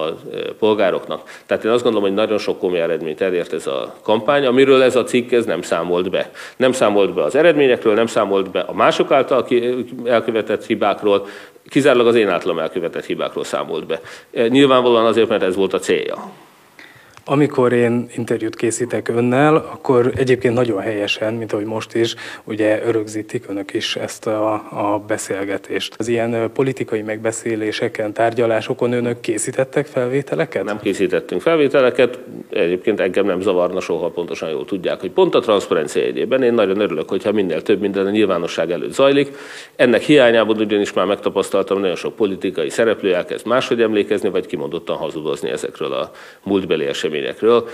polgároknak. 0.59 1.21
Tehát 1.45 1.63
én 1.63 1.71
azt 1.71 1.83
gondolom, 1.83 2.07
hogy 2.07 2.17
nagyon 2.17 2.37
sok 2.37 2.59
komoly 2.59 2.81
eredményt 2.81 3.21
elért 3.21 3.53
ez 3.53 3.67
a 3.67 3.95
kampány, 4.03 4.45
amiről 4.45 4.81
ez 4.81 4.95
a 4.95 5.03
cikk 5.03 5.31
ez 5.31 5.45
nem 5.45 5.61
számolt 5.61 6.09
be. 6.09 6.31
Nem 6.57 6.71
számolt 6.71 7.13
be 7.13 7.23
az 7.23 7.35
eredményekről, 7.35 7.93
nem 7.93 8.07
számolt 8.07 8.51
be 8.51 8.59
a 8.59 8.73
mások 8.73 9.11
által 9.11 9.47
elkövetett 10.05 10.65
hibákról, 10.65 11.27
kizárólag 11.69 12.07
az 12.07 12.15
én 12.15 12.29
általam 12.29 12.59
elkövetett 12.59 13.05
hibákról 13.05 13.43
számolt 13.43 13.85
be. 13.85 14.01
Nyilvánvalóan 14.47 15.05
azért, 15.05 15.29
mert 15.29 15.43
ez 15.43 15.55
volt 15.55 15.73
a 15.73 15.79
célja. 15.79 16.31
Amikor 17.29 17.73
én 17.73 18.09
interjút 18.15 18.55
készítek 18.55 19.07
önnel, 19.07 19.55
akkor 19.55 20.11
egyébként 20.15 20.53
nagyon 20.53 20.79
helyesen, 20.79 21.33
mint 21.33 21.53
ahogy 21.53 21.65
most 21.65 21.95
is, 21.95 22.15
ugye 22.43 22.81
örökzítik 22.85 23.45
önök 23.49 23.73
is 23.73 23.95
ezt 23.95 24.27
a, 24.27 24.53
a 24.53 25.03
beszélgetést. 25.07 25.95
Az 25.97 26.07
ilyen 26.07 26.51
politikai 26.53 27.01
megbeszéléseken, 27.01 28.13
tárgyalásokon 28.13 28.91
önök 28.91 29.19
készítettek 29.19 29.85
felvételeket? 29.85 30.63
Nem 30.63 30.79
készítettünk 30.79 31.41
felvételeket, 31.41 32.19
egyébként 32.49 32.99
engem 32.99 33.25
nem 33.25 33.41
zavarna 33.41 33.79
soha, 33.79 34.09
pontosan 34.09 34.49
jól 34.49 34.65
tudják, 34.65 34.99
hogy 34.99 35.11
pont 35.11 35.35
a 35.35 35.39
transzparencia 35.39 36.03
egyében 36.03 36.43
én 36.43 36.53
nagyon 36.53 36.79
örülök, 36.79 37.09
hogyha 37.09 37.31
minél 37.31 37.61
több 37.61 37.79
minden 37.79 38.05
a 38.05 38.09
nyilvánosság 38.09 38.71
előtt 38.71 38.93
zajlik. 38.93 39.35
Ennek 39.75 40.01
hiányában 40.01 40.57
ugyanis 40.57 40.93
már 40.93 41.05
megtapasztaltam, 41.05 41.79
nagyon 41.79 41.95
sok 41.95 42.15
politikai 42.15 42.69
szereplő 42.69 43.13
elkezd 43.15 43.45
máshogy 43.45 43.81
emlékezni, 43.81 44.29
vagy 44.29 44.45
kimondottan 44.45 44.97
hazudozni 44.97 45.49
ezekről 45.49 45.93
a 45.93 46.11
múltbeli 46.43 46.85
eseményekről 46.85 47.15
eseményekről. 47.25 47.69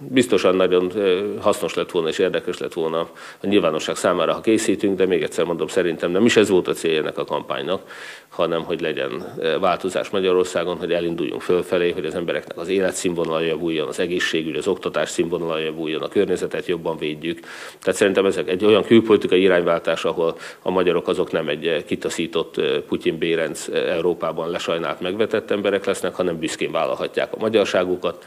Biztosan 0.00 0.54
nagyon 0.54 0.92
hasznos 1.40 1.74
lett 1.74 1.90
volna 1.90 2.08
és 2.08 2.18
érdekes 2.18 2.58
lett 2.58 2.72
volna 2.72 2.98
a 3.40 3.46
nyilvánosság 3.46 3.96
számára, 3.96 4.32
ha 4.32 4.40
készítünk, 4.40 4.96
de 4.96 5.06
még 5.06 5.22
egyszer 5.22 5.44
mondom, 5.44 5.66
szerintem 5.66 6.10
nem 6.10 6.24
is 6.24 6.36
ez 6.36 6.48
volt 6.48 6.68
a 6.68 6.72
célja 6.72 7.00
ennek 7.00 7.18
a 7.18 7.24
kampánynak, 7.24 7.82
hanem 8.28 8.62
hogy 8.62 8.80
legyen 8.80 9.24
változás 9.60 10.10
Magyarországon, 10.10 10.76
hogy 10.76 10.92
elinduljunk 10.92 11.42
fölfelé, 11.42 11.90
hogy 11.90 12.06
az 12.06 12.14
embereknek 12.14 12.58
az 12.58 12.68
életszínvonala 12.68 13.40
javuljon, 13.40 13.88
az 13.88 13.98
egészségügy, 13.98 14.56
az 14.56 14.66
oktatás 14.66 15.08
színvonala 15.08 15.58
javuljon, 15.58 16.02
a 16.02 16.08
környezetet 16.08 16.66
jobban 16.66 16.96
védjük. 16.96 17.40
Tehát 17.80 17.98
szerintem 17.98 18.26
ezek 18.26 18.48
egy 18.48 18.64
olyan 18.64 18.84
külpolitikai 18.84 19.42
irányváltás, 19.42 20.04
ahol 20.04 20.36
a 20.62 20.70
magyarok 20.70 21.08
azok 21.08 21.32
nem 21.32 21.48
egy 21.48 21.84
kitaszított 21.86 22.60
Putyin 22.88 23.18
Bérenc 23.18 23.68
Európában 23.68 24.50
lesajnált, 24.50 25.00
megvetett 25.00 25.50
emberek 25.50 25.84
lesznek, 25.84 26.14
hanem 26.14 26.38
büszkén 26.38 26.72
vállalhatják 26.72 27.32
a 27.32 27.38
magyarságukat, 27.38 28.24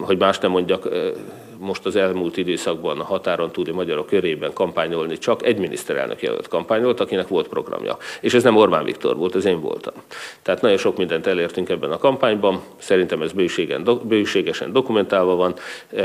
hogy 0.00 0.18
más 0.18 0.31
nem 0.38 0.50
mondjak, 0.50 0.88
most 1.62 1.86
az 1.86 1.96
elmúlt 1.96 2.36
időszakban 2.36 3.00
a 3.00 3.04
határon 3.04 3.50
túli 3.50 3.70
magyarok 3.70 4.06
körében 4.06 4.52
kampányolni, 4.52 5.18
csak 5.18 5.46
egy 5.46 5.58
miniszterelnök 5.58 6.22
jelölt 6.22 6.48
kampányolt, 6.48 7.00
akinek 7.00 7.28
volt 7.28 7.48
programja. 7.48 7.96
És 8.20 8.34
ez 8.34 8.42
nem 8.42 8.56
Orbán 8.56 8.84
Viktor 8.84 9.16
volt, 9.16 9.34
ez 9.34 9.44
én 9.44 9.60
voltam. 9.60 9.94
Tehát 10.42 10.60
nagyon 10.60 10.76
sok 10.76 10.96
mindent 10.96 11.26
elértünk 11.26 11.68
ebben 11.68 11.90
a 11.90 11.98
kampányban, 11.98 12.60
szerintem 12.78 13.22
ez 13.22 13.32
bőségen, 13.32 13.88
bőségesen 14.02 14.72
dokumentálva 14.72 15.34
van, 15.34 15.54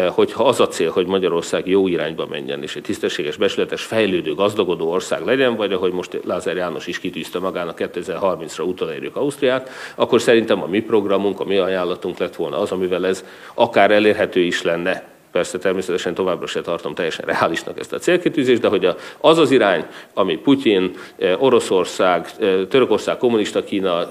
hogyha 0.09 0.43
az 0.43 0.59
a 0.59 0.67
cél, 0.67 0.91
hogy 0.91 1.05
Magyarország 1.05 1.67
jó 1.67 1.87
irányba 1.87 2.25
menjen, 2.25 2.63
és 2.63 2.75
egy 2.75 2.81
tisztességes, 2.81 3.37
besületes, 3.37 3.83
fejlődő, 3.83 4.33
gazdagodó 4.33 4.91
ország 4.91 5.25
legyen, 5.25 5.55
vagy 5.55 5.73
ahogy 5.73 5.91
most 5.91 6.19
Lázár 6.25 6.55
János 6.55 6.87
is 6.87 6.99
kitűzte 6.99 7.39
magának 7.39 7.77
2030-ra 7.79 8.67
utolérjük 8.67 9.15
Ausztriát, 9.15 9.69
akkor 9.95 10.21
szerintem 10.21 10.63
a 10.63 10.67
mi 10.67 10.79
programunk, 10.79 11.39
a 11.39 11.45
mi 11.45 11.57
ajánlatunk 11.57 12.17
lett 12.17 12.35
volna 12.35 12.59
az, 12.59 12.71
amivel 12.71 13.05
ez 13.07 13.25
akár 13.53 13.91
elérhető 14.17 14.39
is 14.39 14.61
lenne 14.61 15.16
Persze 15.37 15.57
természetesen 15.57 16.13
továbbra 16.13 16.47
se 16.47 16.61
tartom 16.61 16.93
teljesen 16.93 17.25
reálisnak 17.25 17.79
ezt 17.79 17.93
a 17.93 17.97
célkitűzést, 17.97 18.61
de 18.61 18.67
hogy 18.67 18.89
az 19.17 19.37
az 19.37 19.51
irány, 19.51 19.85
ami 20.13 20.37
Putyin, 20.37 20.91
eh, 21.17 21.43
Oroszország, 21.43 22.27
eh, 22.39 22.53
Törökország, 22.69 23.17
kommunista 23.17 23.63
Kína 23.63 23.99
eh, 24.01 24.07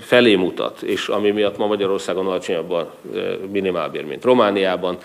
felé 0.00 0.34
mutat, 0.34 0.82
és 0.82 1.08
ami 1.08 1.30
miatt 1.30 1.56
ma 1.56 1.66
Magyarországon 1.66 2.26
alacsonyabb 2.26 2.70
a 2.70 2.94
minimálbér, 3.50 4.04
mint 4.04 4.24
Romániában, 4.24 4.98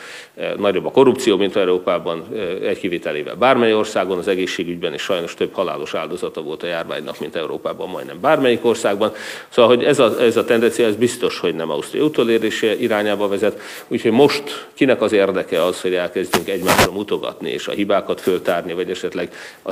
nagyobb 0.57 0.85
a 0.85 0.91
korrupció, 0.91 1.37
mint 1.37 1.55
Európában, 1.55 2.23
egy 2.61 2.79
kivételével 2.79 3.35
bármely 3.35 3.73
országon, 3.73 4.17
az 4.17 4.27
egészségügyben 4.27 4.93
is 4.93 5.01
sajnos 5.01 5.33
több 5.33 5.53
halálos 5.53 5.93
áldozata 5.93 6.41
volt 6.41 6.63
a 6.63 6.67
járványnak, 6.67 7.19
mint 7.19 7.35
Európában, 7.35 7.89
majdnem 7.89 8.19
bármelyik 8.21 8.65
országban. 8.65 9.11
Szóval, 9.49 9.75
hogy 9.75 9.85
ez 9.85 9.99
a, 9.99 10.21
ez 10.21 10.37
a 10.37 10.45
tendencia, 10.45 10.85
ez 10.85 10.95
biztos, 10.95 11.39
hogy 11.39 11.55
nem 11.55 11.69
Ausztria 11.69 12.03
utolérése 12.03 12.75
irányába 12.75 13.27
vezet. 13.27 13.59
Úgyhogy 13.87 14.11
most 14.11 14.67
kinek 14.73 15.01
az 15.01 15.13
érdeke 15.27 15.63
az, 15.63 15.81
hogy 15.81 15.95
elkezdjünk 15.95 16.49
egymásra 16.49 16.91
mutogatni, 16.91 17.49
és 17.49 17.67
a 17.67 17.71
hibákat 17.71 18.21
föltárni, 18.21 18.73
vagy 18.73 18.89
esetleg 18.89 19.29
a 19.65 19.71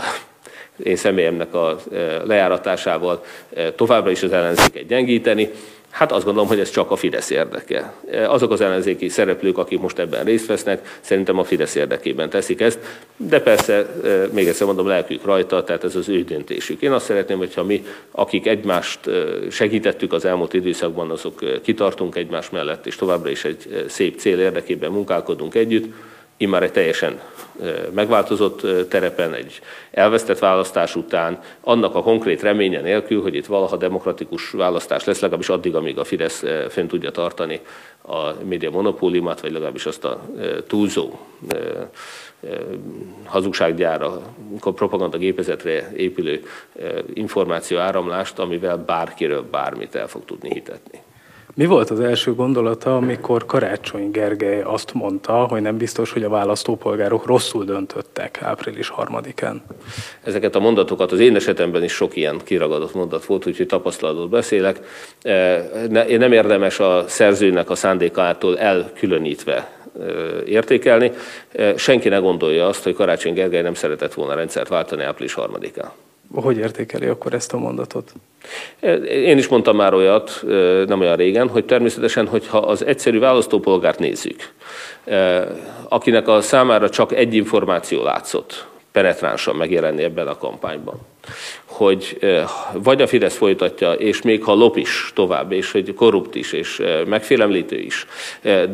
én 0.84 0.96
személyemnek 0.96 1.54
a 1.54 1.78
e, 1.94 2.24
lejáratásával 2.26 3.24
e, 3.56 3.74
továbbra 3.74 4.12
is 4.12 4.24
az 4.24 4.32
ellenzéket 4.32 4.88
gyengíteni. 4.88 5.50
Hát 5.94 6.12
azt 6.12 6.26
gondolom, 6.26 6.50
hogy 6.50 6.60
ez 6.60 6.70
csak 6.70 6.92
a 6.92 6.96
Fidesz 6.96 7.30
érdeke. 7.30 7.94
Azok 8.28 8.52
az 8.52 8.62
ellenzéki 8.62 9.10
szereplők, 9.10 9.58
akik 9.58 9.80
most 9.80 10.00
ebben 10.00 10.24
részt 10.24 10.46
vesznek, 10.46 11.00
szerintem 11.02 11.40
a 11.40 11.44
Fidesz 11.44 11.76
érdekében 11.76 12.30
teszik 12.30 12.62
ezt, 12.62 12.80
de 13.18 13.42
persze, 13.42 13.88
még 14.32 14.48
egyszer 14.48 14.66
mondom, 14.66 14.88
lelkük 14.88 15.26
rajta, 15.26 15.64
tehát 15.64 15.84
ez 15.84 15.96
az 15.96 16.10
ő 16.10 16.24
döntésük. 16.24 16.82
Én 16.82 16.92
azt 16.92 17.06
szeretném, 17.06 17.38
hogyha 17.38 17.64
mi, 17.64 17.86
akik 18.12 18.48
egymást 18.48 19.00
segítettük 19.52 20.14
az 20.14 20.26
elmúlt 20.26 20.54
időszakban, 20.54 21.10
azok 21.10 21.62
kitartunk 21.62 22.16
egymás 22.16 22.50
mellett, 22.50 22.86
és 22.86 22.96
továbbra 22.96 23.30
is 23.30 23.46
egy 23.46 23.86
szép 23.88 24.20
cél 24.20 24.40
érdekében 24.40 24.92
munkálkodunk 24.92 25.56
együtt, 25.56 25.94
immár 26.44 26.64
egy 26.64 26.72
teljesen 26.72 27.20
megváltozott 27.94 28.90
terepen, 28.90 29.34
egy 29.34 29.62
elvesztett 29.92 30.40
választás 30.40 30.96
után, 30.96 31.40
annak 31.62 31.96
a 31.96 32.02
konkrét 32.02 32.42
reménye 32.42 32.82
nélkül, 32.82 33.22
hogy 33.22 33.36
itt 33.36 33.46
valaha 33.46 33.78
demokratikus 33.78 34.52
választás 34.52 35.04
lesz, 35.04 35.20
legalábbis 35.20 35.50
addig, 35.50 35.76
amíg 35.76 35.98
a 35.98 36.04
Fidesz 36.04 36.44
fönn 36.70 36.88
tudja 36.88 37.12
tartani 37.12 37.60
a 38.02 38.32
média 38.44 38.70
monopóliumát, 38.70 39.42
vagy 39.42 39.52
legalábbis 39.52 39.86
azt 39.86 40.06
a 40.06 40.22
túlzó 40.68 41.20
hazugsággyára, 43.26 44.22
propaganda 44.60 45.18
gépezetre 45.18 45.92
épülő 45.96 46.44
információ 47.14 47.78
áramlást, 47.78 48.40
amivel 48.40 48.78
bárkiről 48.78 49.44
bármit 49.52 49.96
el 49.96 50.08
fog 50.08 50.26
tudni 50.26 50.50
hitetni. 50.54 51.02
Mi 51.56 51.66
volt 51.66 51.90
az 51.90 52.00
első 52.00 52.34
gondolata, 52.34 52.96
amikor 52.96 53.46
Karácsony 53.46 54.12
Gergely 54.12 54.62
azt 54.62 54.94
mondta, 54.94 55.34
hogy 55.34 55.62
nem 55.62 55.78
biztos, 55.78 56.12
hogy 56.12 56.24
a 56.24 56.30
választópolgárok 56.30 57.26
rosszul 57.26 57.64
döntöttek 57.64 58.42
április 58.42 58.88
harmadikán? 58.88 59.64
Ezeket 60.24 60.56
a 60.56 60.60
mondatokat 60.60 61.12
az 61.12 61.20
én 61.20 61.36
esetemben 61.36 61.84
is 61.84 61.92
sok 61.92 62.16
ilyen 62.16 62.40
kiragadott 62.44 62.94
mondat 62.94 63.26
volt, 63.26 63.48
úgyhogy 63.48 63.68
tapasztalatot 63.68 64.30
beszélek. 64.30 64.80
Én 66.08 66.18
nem 66.18 66.32
érdemes 66.32 66.80
a 66.80 67.04
szerzőnek 67.08 67.70
a 67.70 67.76
szándékától 67.76 68.60
elkülönítve 68.60 69.72
értékelni. 70.46 71.12
Senki 71.76 72.10
ne 72.10 72.18
gondolja 72.18 72.68
azt, 72.68 72.84
hogy 72.84 72.94
Karácsony 72.94 73.34
Gergely 73.34 73.62
nem 73.62 73.74
szeretett 73.74 74.14
volna 74.14 74.34
rendszert 74.34 74.68
váltani 74.68 75.04
április 75.04 75.34
harmadikán. 75.34 75.92
Hogy 76.34 76.58
értékeli 76.58 77.06
akkor 77.06 77.34
ezt 77.34 77.54
a 77.54 77.58
mondatot? 77.58 78.14
Én 79.08 79.38
is 79.38 79.48
mondtam 79.48 79.76
már 79.76 79.94
olyat, 79.94 80.44
nem 80.88 81.00
olyan 81.00 81.16
régen, 81.16 81.48
hogy 81.48 81.66
természetesen, 81.66 82.28
hogyha 82.28 82.58
az 82.58 82.86
egyszerű 82.86 83.20
választópolgárt 83.20 84.00
nézzük, 84.00 84.54
akinek 85.88 86.28
a 86.28 86.42
számára 86.42 86.90
csak 86.90 87.14
egy 87.14 87.34
információ 87.34 88.04
látszott 88.04 88.66
penetránsan 88.92 89.56
megjelenni 89.56 90.04
ebben 90.04 90.28
a 90.28 90.38
kampányban, 90.38 91.00
hogy 91.74 92.18
vagy 92.74 93.02
a 93.02 93.08
Fidesz 93.08 93.38
folytatja, 93.38 93.92
és 93.92 94.22
még 94.22 94.44
ha 94.44 94.54
lop 94.54 94.78
is 94.78 95.12
tovább, 95.16 95.52
és 95.52 95.72
hogy 95.72 95.94
korrupt 95.94 96.36
is, 96.36 96.52
és 96.52 96.82
megfélemlítő 97.08 97.76
is, 97.76 98.06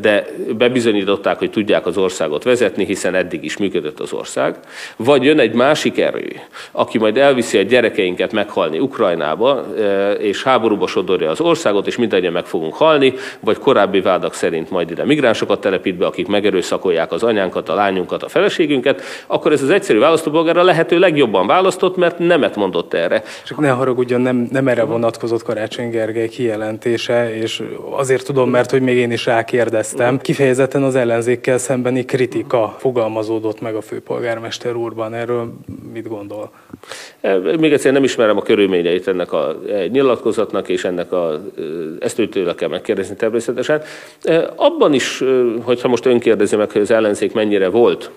de 0.02 0.28
bebizonyították, 0.58 1.38
hogy 1.38 1.52
tudják 1.52 1.86
az 1.86 1.98
országot 1.98 2.44
vezetni, 2.44 2.86
hiszen 2.86 3.16
eddig 3.16 3.44
is 3.44 3.58
működött 3.58 4.00
az 4.00 4.14
ország, 4.14 4.56
vagy 4.96 5.24
jön 5.24 5.40
egy 5.40 5.54
másik 5.54 6.00
erő, 6.00 6.32
aki 6.72 6.98
majd 6.98 7.18
elviszi 7.18 7.58
a 7.58 7.62
gyerekeinket 7.62 8.32
meghalni 8.32 8.80
Ukrajnába, 8.80 9.66
és 10.20 10.44
háborúba 10.44 10.88
sodorja 10.88 11.30
az 11.30 11.42
országot, 11.42 11.88
és 11.88 11.98
mindannyian 11.98 12.34
meg 12.34 12.46
fogunk 12.46 12.74
halni, 12.74 13.14
vagy 13.40 13.58
korábbi 13.58 14.02
vádak 14.02 14.34
szerint 14.34 14.70
majd 14.70 14.92
ide 14.92 15.06
migránsokat 15.06 15.62
telepít 15.62 15.96
be, 15.96 16.06
akik 16.06 16.28
megerőszakolják 16.28 17.12
az 17.12 17.24
anyánkat, 17.24 17.70
a 17.70 17.74
lányunkat, 17.74 18.24
a 18.24 18.30
feleségünket, 18.30 19.02
akkor 19.28 19.52
ez 19.52 19.62
az 19.62 19.70
egyszerű 19.70 20.00
választópolgár 20.00 20.58
a 20.58 20.64
lehető 20.64 21.00
legjobban 21.00 21.48
választott, 21.48 21.98
mert 21.98 22.20
nemet 22.20 22.56
mondott 22.56 22.89
mondott 22.94 22.94
erre. 22.94 23.24
Csak 23.46 23.58
ne 23.58 23.70
haragudjon, 23.70 24.22
nem, 24.22 24.48
nem 24.52 24.68
erre 24.68 24.84
vonatkozott 24.84 25.44
Karácsony 25.44 25.90
Gergely 25.90 26.28
kijelentése, 26.28 27.36
és 27.36 27.64
azért 27.90 28.26
tudom, 28.26 28.50
mert 28.50 28.72
hogy 28.72 28.82
még 28.82 28.98
én 28.98 29.12
is 29.12 29.26
rákérdeztem. 29.26 30.20
Kifejezetten 30.20 30.84
az 30.84 30.96
ellenzékkel 30.96 31.58
szembeni 31.58 32.06
kritika 32.06 32.76
fogalmazódott 32.78 33.62
meg 33.62 33.76
a 33.76 33.82
főpolgármester 33.82 34.76
úrban. 34.76 35.14
Erről 35.14 35.54
mit 35.94 36.08
gondol? 36.08 36.52
E, 37.22 37.38
még 37.60 37.74
egyszer 37.74 37.92
nem 37.92 38.04
ismerem 38.04 38.38
a 38.38 38.42
körülményeit 38.42 39.08
ennek 39.08 39.32
a 39.32 39.60
e, 39.70 39.88
nyilatkozatnak, 39.88 40.70
és 40.70 40.84
ennek 40.84 41.12
a, 41.12 41.34
e, 41.34 41.62
ezt 42.00 42.20
őtőle 42.20 42.56
kell 42.56 42.70
megkérdezni 42.70 43.16
természetesen. 43.16 43.82
Abban 44.56 44.94
is, 44.94 45.24
hogyha 45.62 45.88
most 45.88 46.06
ön 46.06 46.20
kérdezi 46.20 46.56
meg, 46.56 46.72
hogy 46.72 46.82
az 46.82 46.92
ellenzék 46.92 47.34
mennyire 47.34 47.70
volt 47.70 48.12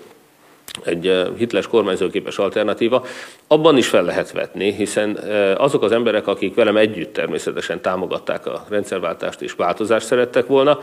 egy 0.83 1.31
hitles 1.37 1.67
kormányzóképes 1.67 2.37
alternatíva, 2.37 3.05
abban 3.47 3.77
is 3.77 3.87
fel 3.87 4.03
lehet 4.03 4.31
vetni, 4.31 4.71
hiszen 4.71 5.15
azok 5.57 5.83
az 5.83 5.91
emberek, 5.91 6.27
akik 6.27 6.55
velem 6.55 6.77
együtt 6.77 7.13
természetesen 7.13 7.81
támogatták 7.81 8.45
a 8.45 8.65
rendszerváltást 8.69 9.41
és 9.41 9.53
változást 9.53 10.05
szerettek 10.05 10.47
volna, 10.47 10.79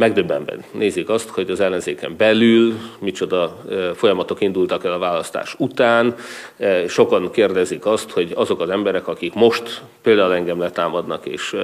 megdöbbenve 0.00 0.56
nézik 0.72 1.08
azt, 1.08 1.28
hogy 1.28 1.50
az 1.50 1.60
ellenzéken 1.60 2.14
belül 2.16 2.74
micsoda 2.98 3.64
folyamatok 3.94 4.40
indultak 4.40 4.84
el 4.84 4.92
a 4.92 4.98
választás 4.98 5.54
után. 5.58 6.14
Sokan 6.88 7.30
kérdezik 7.30 7.86
azt, 7.86 8.10
hogy 8.10 8.32
azok 8.34 8.60
az 8.60 8.70
emberek, 8.70 9.08
akik 9.08 9.34
most 9.34 9.82
például 10.02 10.34
engem 10.34 10.60
letámadnak 10.60 11.26
és 11.26 11.56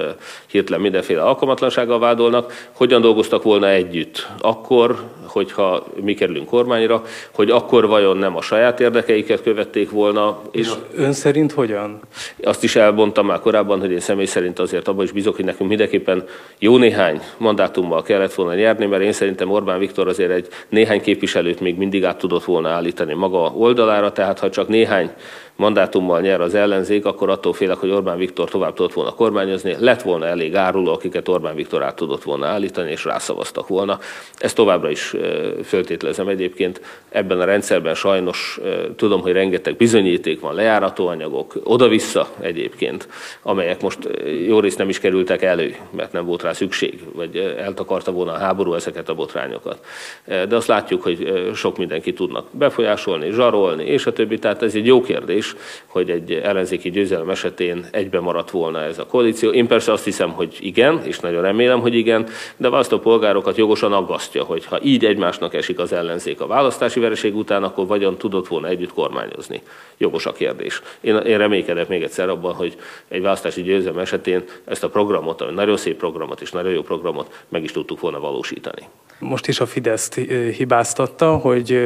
hirtelen 0.47 0.81
mindenféle 0.81 1.21
alkalmatlansággal 1.21 1.99
vádolnak, 1.99 2.67
hogyan 2.71 3.01
dolgoztak 3.01 3.43
volna 3.43 3.69
együtt 3.69 4.27
akkor, 4.39 5.03
hogyha 5.25 5.85
mi 6.01 6.13
kerülünk 6.13 6.47
kormányra, 6.47 7.03
hogy 7.31 7.49
akkor 7.49 7.87
vajon 7.87 8.17
nem 8.17 8.35
a 8.35 8.41
saját 8.41 8.79
érdekeiket 8.79 9.43
követték 9.43 9.91
volna. 9.91 10.41
És 10.51 10.69
ön 10.95 11.13
szerint 11.13 11.51
hogyan? 11.51 11.99
Azt 12.43 12.63
is 12.63 12.75
elmondtam 12.75 13.25
már 13.25 13.39
korábban, 13.39 13.79
hogy 13.79 13.91
én 13.91 13.99
személy 13.99 14.25
szerint 14.25 14.59
azért 14.59 14.87
abban 14.87 15.03
is 15.03 15.11
bizok, 15.11 15.35
hogy 15.35 15.45
nekünk 15.45 15.69
mindenképpen 15.69 16.23
jó 16.59 16.77
néhány 16.77 17.21
mandátummal 17.37 18.01
kellett 18.01 18.26
volna 18.35 18.53
nyerni, 18.53 18.85
mert 18.85 19.03
én 19.03 19.11
szerintem 19.11 19.51
Orbán 19.51 19.79
Viktor 19.79 20.07
azért 20.07 20.31
egy 20.31 20.47
néhány 20.69 21.01
képviselőt 21.01 21.59
még 21.59 21.77
mindig 21.77 22.05
át 22.05 22.17
tudott 22.17 22.43
volna 22.43 22.69
állítani 22.69 23.13
maga 23.13 23.51
oldalára, 23.55 24.11
tehát 24.11 24.39
ha 24.39 24.49
csak 24.49 24.67
néhány 24.67 25.11
mandátummal 25.57 26.21
nyer 26.21 26.41
az 26.41 26.55
ellenzék, 26.55 27.05
akkor 27.05 27.29
attól 27.29 27.53
félek, 27.53 27.77
hogy 27.77 27.89
Orbán 27.89 28.17
Viktor 28.17 28.49
tovább 28.49 28.73
tudott 28.73 28.93
volna 28.93 29.13
kormányozni, 29.13 29.75
lett 29.79 30.01
volna 30.01 30.25
elég 30.25 30.55
áruló, 30.55 30.93
akiket 30.93 31.27
Orbán 31.27 31.55
Viktor 31.55 31.83
át 31.83 31.95
tudott 31.95 32.23
volna 32.23 32.45
állítani, 32.45 32.91
és 32.91 33.05
rászavaztak 33.05 33.67
volna. 33.67 33.99
Ezt 34.37 34.55
továbbra 34.55 34.89
is 34.89 35.15
föltételezem 35.63 36.27
egyébként. 36.27 36.81
Ebben 37.09 37.39
a 37.39 37.45
rendszerben 37.45 37.95
sajnos 37.95 38.59
tudom, 38.95 39.21
hogy 39.21 39.31
rengeteg 39.31 39.75
bizonyíték 39.75 40.39
van, 40.39 40.53
lejáratóanyagok, 40.55 41.53
oda-vissza 41.63 42.27
egyébként, 42.39 43.07
amelyek 43.41 43.81
most 43.81 43.99
jó 44.47 44.59
részt 44.59 44.77
nem 44.77 44.89
is 44.89 44.99
kerültek 44.99 45.41
elő, 45.41 45.75
mert 45.91 46.11
nem 46.11 46.25
volt 46.25 46.41
rá 46.41 46.53
szükség, 46.53 46.99
vagy 47.13 47.55
eltakarta 47.57 48.11
volna 48.11 48.31
a 48.31 48.37
háború 48.37 48.73
ezeket 48.73 49.09
a 49.09 49.13
botrányokat. 49.13 49.85
De 50.25 50.55
azt 50.55 50.67
látjuk, 50.67 51.03
hogy 51.03 51.51
sok 51.55 51.77
mindenki 51.77 52.13
tudnak 52.13 52.47
befolyásolni, 52.51 53.31
zsarolni, 53.31 53.85
és 53.85 54.05
a 54.05 54.13
többi. 54.13 54.39
Tehát 54.39 54.63
ez 54.63 54.75
egy 54.75 54.85
jó 54.85 55.01
kérdés, 55.01 55.46
is, 55.47 55.55
hogy 55.85 56.09
egy 56.09 56.31
ellenzéki 56.31 56.89
győzelem 56.89 57.29
esetén 57.29 57.85
egybe 57.91 58.19
maradt 58.19 58.51
volna 58.51 58.81
ez 58.81 58.99
a 58.99 59.05
koalíció. 59.05 59.49
Én 59.49 59.67
persze 59.67 59.91
azt 59.91 60.03
hiszem, 60.03 60.31
hogy 60.31 60.57
igen, 60.59 61.01
és 61.03 61.19
nagyon 61.19 61.41
remélem, 61.41 61.79
hogy 61.79 61.95
igen, 61.95 62.27
de 62.57 62.67
a 62.67 62.99
polgárokat 62.99 63.57
jogosan 63.57 63.93
aggasztja, 63.93 64.43
hogy 64.43 64.65
ha 64.65 64.79
így 64.83 65.05
egymásnak 65.05 65.53
esik 65.53 65.79
az 65.79 65.93
ellenzék 65.93 66.41
a 66.41 66.47
választási 66.47 66.99
vereség 66.99 67.35
után, 67.35 67.63
akkor 67.63 67.87
vagyon 67.87 68.17
tudott 68.17 68.47
volna 68.47 68.67
együtt 68.67 68.93
kormányozni. 68.93 69.61
Jogos 69.97 70.25
a 70.25 70.31
kérdés. 70.31 70.81
Én, 71.01 71.15
én 71.15 71.37
reménykedek 71.37 71.87
még 71.87 72.03
egyszer 72.03 72.29
abban, 72.29 72.53
hogy 72.53 72.77
egy 73.07 73.21
választási 73.21 73.61
győzelem 73.61 73.99
esetén 73.99 74.43
ezt 74.65 74.83
a 74.83 74.89
programot, 74.89 75.41
ami 75.41 75.53
nagyon 75.53 75.77
szép 75.77 75.97
programot 75.97 76.41
és 76.41 76.51
nagyon 76.51 76.71
jó 76.71 76.81
programot 76.81 77.43
meg 77.49 77.63
is 77.63 77.71
tudtuk 77.71 77.99
volna 77.99 78.19
valósítani. 78.19 78.81
Most 79.19 79.47
is 79.47 79.59
a 79.59 79.65
Fideszt 79.65 80.13
hibáztatta, 80.57 81.35
hogy 81.35 81.79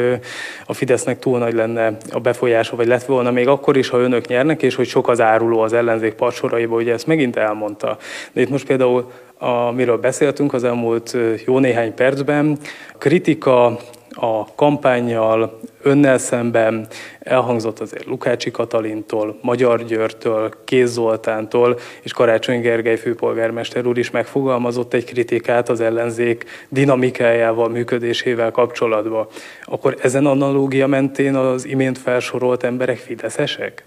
a 0.65 0.74
Fidesznek 0.74 1.19
túl 1.19 1.38
nagy 1.38 1.54
lenne 1.54 1.97
a 2.12 2.19
befolyása, 2.19 2.76
vagy 2.76 2.88
lett 2.88 3.06
volna 3.06 3.32
még 3.32 3.47
akkor 3.47 3.78
is, 3.78 3.89
ha 3.89 4.00
önök 4.00 4.28
nyernek, 4.28 4.62
és 4.62 4.76
hogy 4.76 4.88
sok 4.88 5.08
az 5.08 5.21
áruló 5.21 5.60
az 5.60 5.74
ellenzék 5.74 6.13
parsoraiba, 6.13 6.76
ugye 6.76 6.93
ezt 6.93 7.08
megint 7.08 7.36
elmondta. 7.36 7.97
De 8.32 8.41
itt 8.41 8.50
most 8.50 8.65
például, 8.65 9.12
amiről 9.38 9.97
beszéltünk 9.97 10.54
az 10.54 10.63
elmúlt 10.63 11.17
jó 11.45 11.60
néhány 11.60 11.93
percben, 11.93 12.58
kritika 12.97 13.80
a 14.15 14.56
kampányjal, 14.56 15.60
önnel 15.82 16.17
szemben 16.17 16.88
elhangzott 17.19 17.80
azért 17.80 18.06
Lukácsi 18.06 18.52
Katalintól, 18.52 19.38
Magyar 19.41 19.84
Györtől, 19.84 20.54
Kéz 20.65 20.91
Zoltántól, 20.91 21.80
és 22.02 22.13
Karácsony 22.13 22.62
Gergely 22.62 22.97
főpolgármester 22.97 23.86
úr 23.86 23.97
is 23.97 24.12
megfogalmazott 24.12 24.93
egy 24.93 25.06
kritikát 25.06 25.69
az 25.69 25.82
ellenzék 25.82 26.45
dinamikájával, 26.69 27.69
működésével 27.69 28.52
kapcsolatban. 28.52 29.28
Akkor 29.63 29.97
ezen 30.02 30.26
analógia 30.26 30.88
mentén 30.88 31.36
az 31.36 31.65
imént 31.65 31.97
felsorolt 31.97 32.63
emberek 32.63 32.97
fideszesek? 32.97 33.84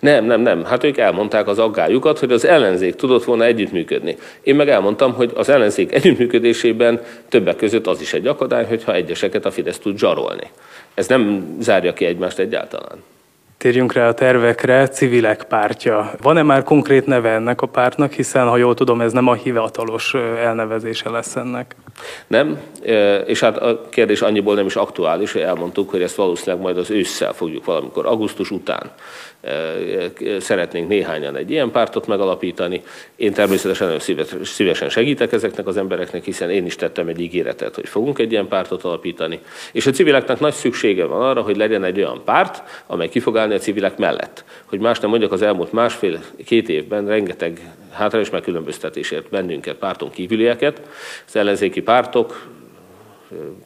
Nem, 0.00 0.24
nem, 0.24 0.40
nem. 0.40 0.64
Hát 0.64 0.84
ők 0.84 0.96
elmondták 0.96 1.46
az 1.46 1.58
aggályukat, 1.58 2.18
hogy 2.18 2.32
az 2.32 2.44
ellenzék 2.44 2.94
tudott 2.94 3.24
volna 3.24 3.44
együttműködni. 3.44 4.16
Én 4.42 4.54
meg 4.54 4.68
elmondtam, 4.68 5.12
hogy 5.12 5.30
az 5.34 5.48
ellenzék 5.48 5.92
együttműködésében 5.92 7.00
többek 7.28 7.56
között 7.56 7.86
az 7.86 8.00
is 8.00 8.12
egy 8.12 8.26
akadály, 8.26 8.64
hogyha 8.64 8.94
egyeseket 8.94 9.44
a 9.44 9.50
Fidesz 9.50 9.78
tud 9.78 9.98
zsarolni. 9.98 10.50
Ez 10.94 11.06
nem 11.06 11.56
zárja 11.60 11.92
ki 11.92 12.04
egymást 12.04 12.38
egyáltalán 12.38 13.02
Térjünk 13.64 13.92
rá 13.92 14.08
a 14.08 14.14
tervekre, 14.14 14.88
civilek 14.88 15.44
pártja. 15.44 16.10
Van-e 16.22 16.42
már 16.42 16.62
konkrét 16.62 17.06
neve 17.06 17.30
ennek 17.30 17.60
a 17.60 17.66
pártnak, 17.66 18.12
hiszen 18.12 18.48
ha 18.48 18.56
jól 18.56 18.74
tudom, 18.74 19.00
ez 19.00 19.12
nem 19.12 19.26
a 19.26 19.34
hivatalos 19.34 20.14
elnevezése 20.38 21.10
lesz 21.10 21.36
ennek? 21.36 21.76
Nem, 22.26 22.58
és 23.26 23.40
hát 23.40 23.56
a 23.56 23.88
kérdés 23.88 24.22
annyiból 24.22 24.54
nem 24.54 24.66
is 24.66 24.76
aktuális, 24.76 25.32
hogy 25.32 25.40
elmondtuk, 25.40 25.90
hogy 25.90 26.02
ezt 26.02 26.14
valószínűleg 26.14 26.62
majd 26.62 26.78
az 26.78 26.90
ősszel 26.90 27.32
fogjuk 27.32 27.64
valamikor, 27.64 28.06
augusztus 28.06 28.50
után 28.50 28.90
szeretnénk 30.38 30.88
néhányan 30.88 31.36
egy 31.36 31.50
ilyen 31.50 31.70
pártot 31.70 32.06
megalapítani. 32.06 32.82
Én 33.16 33.32
természetesen 33.32 33.98
szívesen 34.42 34.88
segítek 34.88 35.32
ezeknek 35.32 35.66
az 35.66 35.76
embereknek, 35.76 36.24
hiszen 36.24 36.50
én 36.50 36.66
is 36.66 36.76
tettem 36.76 37.08
egy 37.08 37.20
ígéretet, 37.20 37.74
hogy 37.74 37.88
fogunk 37.88 38.18
egy 38.18 38.32
ilyen 38.32 38.48
pártot 38.48 38.84
alapítani. 38.84 39.40
És 39.72 39.86
a 39.86 39.90
civileknek 39.90 40.40
nagy 40.40 40.52
szüksége 40.52 41.04
van 41.04 41.22
arra, 41.22 41.42
hogy 41.42 41.56
legyen 41.56 41.84
egy 41.84 41.98
olyan 41.98 42.22
párt, 42.24 42.62
amely 42.86 43.08
ki 43.08 43.20
fog 43.20 43.36
állni 43.36 43.54
a 43.54 43.58
civilek 43.58 43.96
mellett. 43.96 44.44
Hogy 44.64 44.78
más 44.78 44.98
nem 44.98 45.10
mondjak, 45.10 45.32
az 45.32 45.42
elmúlt 45.42 45.72
másfél-két 45.72 46.68
évben 46.68 47.06
rengeteg 47.06 47.60
hátrányos 47.90 48.30
megkülönböztetésért 48.30 49.28
bennünket, 49.28 49.76
párton 49.76 50.10
kívülieket, 50.10 50.80
az 51.26 51.36
ellenzéki 51.36 51.82
pártok, 51.82 52.46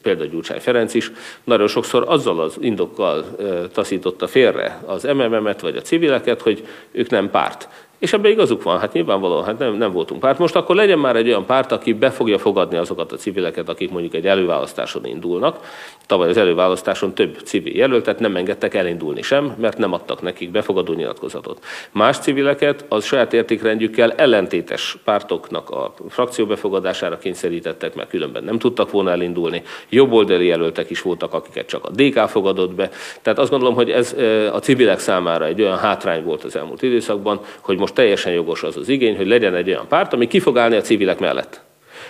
például 0.03 0.29
Gyurcsány 0.29 0.61
Ferenc 0.61 0.95
is, 0.95 1.13
nagyon 1.45 1.67
sokszor 1.67 2.05
azzal 2.07 2.41
az 2.41 2.57
indokkal 2.61 3.37
taszította 3.73 4.27
félre 4.27 4.83
az 4.87 5.03
MMM-et 5.03 5.61
vagy 5.61 5.77
a 5.77 5.81
civileket, 5.81 6.41
hogy 6.43 6.67
ők 6.91 7.11
nem 7.11 7.31
párt. 7.31 7.69
És 7.99 8.13
ebben 8.13 8.31
igazuk 8.31 8.63
van, 8.63 8.79
hát 8.79 8.93
nyilvánvalóan 8.93 9.45
hát 9.45 9.59
nem, 9.59 9.75
nem 9.75 9.93
voltunk 9.93 10.21
párt. 10.21 10.39
Most 10.39 10.57
akkor 10.57 10.77
legyen 10.77 10.99
már 10.99 11.17
egy 11.17 11.29
olyan 11.29 11.47
párt, 11.47 11.73
aki 11.73 11.93
be 11.93 12.11
fogja 12.11 12.39
fogadni 12.39 12.77
azokat 12.77 13.13
a 13.13 13.17
civileket, 13.17 13.69
akik 13.69 13.91
mondjuk 13.91 14.15
egy 14.15 14.27
előválasztáson 14.27 15.05
indulnak. 15.05 15.59
Tavaly 16.07 16.29
az 16.29 16.37
előválasztáson 16.37 17.15
több 17.15 17.39
civil 17.45 17.77
jelöltet 17.77 18.19
nem 18.19 18.37
engedtek 18.37 18.75
elindulni 18.75 19.23
sem, 19.23 19.55
mert 19.59 19.79
nem 19.79 19.93
adtak 19.93 20.23
nekik 20.23 20.51
befogadó 20.51 20.93
nyilatkozatot. 20.93 21.65
Más 21.93 22.19
civileket 22.19 22.85
az 22.89 23.05
saját 23.05 23.33
értékrendjükkel 23.33 24.13
ellentétes 24.13 24.97
pártoknak 25.05 25.71
a 25.71 25.95
frakció 26.09 26.47
befogadására 26.47 27.19
kényszerítettek, 27.19 27.95
mert 27.95 28.09
különben 28.09 28.45
nem 28.45 28.59
tudtak 28.59 28.91
volna 28.91 29.11
elindulni. 29.11 29.63
Jobboldali 29.89 30.47
jelöltek 30.47 30.91
is 30.91 31.03
voltak, 31.03 31.35
akiket 31.35 31.67
csak 31.67 31.85
a 31.85 31.91
DK 31.91 32.29
fogadott 32.29 32.75
be. 32.75 32.91
Tehát 33.23 33.39
azt 33.39 33.51
gondolom, 33.51 33.75
hogy 33.75 33.91
ez 33.91 34.17
a 34.53 34.59
civilek 34.59 34.99
számára 34.99 35.45
egy 35.45 35.63
olyan 35.63 35.79
hátrány 35.79 36.25
volt 36.25 36.45
az 36.45 36.57
elmúlt 36.57 36.83
időszakban, 36.83 37.41
hogy 37.61 37.79
most 37.79 37.88
most 37.89 38.01
teljesen 38.01 38.33
jogos 38.33 38.63
az 38.63 38.77
az 38.77 38.89
igény, 38.89 39.17
hogy 39.17 39.27
legyen 39.27 39.55
egy 39.55 39.69
olyan 39.69 39.89
párt, 39.89 40.13
ami 40.13 40.27
ki 40.27 40.41
fog 40.41 40.59
állni 40.59 40.77
a 40.77 40.81
civilek 40.81 41.19
mellett. 41.19 41.61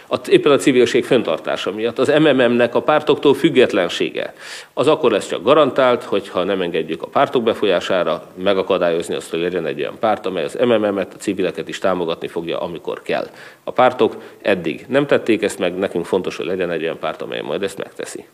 A, 0.09 0.17
éppen 0.29 0.53
a 0.53 0.57
civilség 0.57 1.05
föntartása 1.05 1.73
miatt. 1.73 1.99
Az 1.99 2.09
MMM-nek 2.19 2.75
a 2.75 2.83
pártoktól 2.83 3.35
függetlensége 3.35 4.35
az 4.73 4.87
akkor 4.87 5.11
lesz 5.11 5.29
csak 5.29 5.43
garantált, 5.43 6.03
hogyha 6.03 6.45
nem 6.45 6.61
engedjük 6.61 7.03
a 7.03 7.07
pártok 7.07 7.43
befolyására 7.43 8.27
megakadályozni 8.43 9.15
azt, 9.15 9.31
hogy 9.31 9.41
legyen 9.41 9.67
egy 9.67 9.81
olyan 9.81 9.99
párt, 10.01 10.27
amely 10.27 10.45
az 10.45 10.59
MMM-et, 10.61 11.15
a 11.15 11.17
civileket 11.17 11.69
is 11.69 11.79
támogatni 11.79 12.29
fogja, 12.29 12.61
amikor 12.61 13.03
kell. 13.03 13.27
A 13.65 13.71
pártok 13.71 14.17
eddig 14.43 14.85
nem 14.89 15.07
tették 15.07 15.43
ezt 15.43 15.59
meg, 15.59 15.79
nekünk 15.79 16.05
fontos, 16.05 16.37
hogy 16.37 16.47
legyen 16.47 16.71
egy 16.71 16.83
olyan 16.83 16.99
párt, 16.99 17.23
amely 17.23 17.41
majd 17.41 17.63
ezt 17.63 17.79
megteszi 17.79 18.25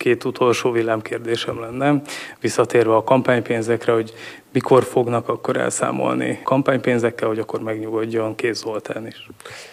két 0.00 0.24
utolsó 0.24 0.70
villámkérdésem 0.70 1.60
lenne, 1.60 2.02
visszatérve 2.40 2.94
a 2.94 3.04
kampánypénzekre, 3.04 3.92
hogy 3.92 4.12
mikor 4.52 4.82
fognak 4.82 5.28
akkor 5.28 5.56
elszámolni 5.56 6.40
kampánypénzekkel, 6.44 7.28
hogy 7.28 7.38
akkor 7.38 7.60
megnyugodjon 7.60 8.34
Kéz 8.34 8.58
Zoltán 8.58 9.06
is. 9.06 9.26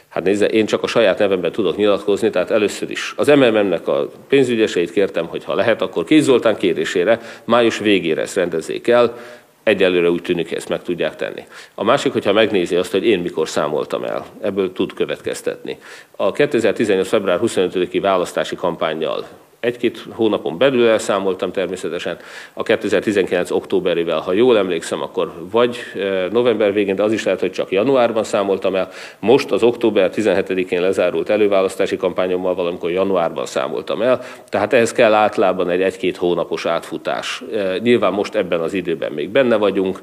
Hát 0.08 0.24
nézze, 0.24 0.46
én 0.46 0.66
csak 0.66 0.84
a 0.84 0.88
saját 0.88 1.20
nevemben 1.20 1.52
tudok 1.52 1.78
nyilatkozni, 1.78 2.30
tehát 2.30 2.52
először 2.52 2.92
is 2.92 3.14
az 3.18 3.28
MMM-nek 3.28 3.88
a 3.88 4.10
pénzügyeseit 4.28 4.92
kértem, 4.92 5.28
hogy 5.28 5.44
ha 5.44 5.56
lehet, 5.56 5.82
akkor 5.82 6.04
Kéz 6.04 6.24
Zoltán 6.24 6.58
kérésére 6.58 7.20
május 7.44 7.80
végére 7.80 8.22
ezt 8.22 8.36
rendezzék 8.36 8.88
el, 8.88 9.18
egyelőre 9.64 10.10
úgy 10.10 10.22
tűnik, 10.22 10.48
hogy 10.48 10.58
ezt 10.58 10.70
meg 10.70 10.82
tudják 10.82 11.16
tenni. 11.16 11.44
A 11.76 11.84
másik, 11.84 12.12
hogyha 12.12 12.34
megnézi 12.34 12.76
azt, 12.76 12.92
hogy 12.92 13.06
én 13.06 13.20
mikor 13.20 13.50
számoltam 13.50 14.04
el, 14.04 14.26
ebből 14.42 14.72
tud 14.72 14.94
következtetni. 14.94 15.78
A 16.16 16.32
2018. 16.32 17.08
február 17.08 17.40
25-i 17.42 18.00
választási 18.02 18.56
kampányjal 18.56 19.28
egy-két 19.68 20.06
hónapon 20.12 20.58
belül 20.58 20.88
elszámoltam 20.88 21.52
természetesen 21.52 22.18
a 22.54 22.64
2019. 22.64 23.52
októberével, 23.52 24.20
ha 24.20 24.34
jól 24.34 24.58
emlékszem, 24.58 25.02
akkor 25.02 25.32
vagy 25.52 25.78
november 26.32 26.74
végén, 26.74 26.96
de 26.96 27.04
az 27.04 27.12
is 27.12 27.24
lehet, 27.24 27.40
hogy 27.40 27.52
csak 27.52 27.72
januárban 27.72 28.24
számoltam 28.24 28.76
el. 28.76 28.90
Most 29.20 29.52
az 29.52 29.64
október 29.64 30.12
17-én 30.16 30.82
lezárult 30.82 31.30
előválasztási 31.30 31.98
kampányommal 31.98 32.56
valamikor 32.56 32.92
januárban 32.92 33.46
számoltam 33.46 34.02
el, 34.02 34.22
tehát 34.50 34.74
ehhez 34.74 34.92
kell 34.92 35.14
általában 35.14 35.70
egy 35.70 35.82
egy-két 35.82 36.18
hónapos 36.18 36.66
átfutás. 36.66 37.44
Nyilván 37.82 38.14
most 38.14 38.36
ebben 38.36 38.60
az 38.60 38.74
időben 38.74 39.12
még 39.12 39.30
benne 39.30 39.56
vagyunk, 39.56 40.02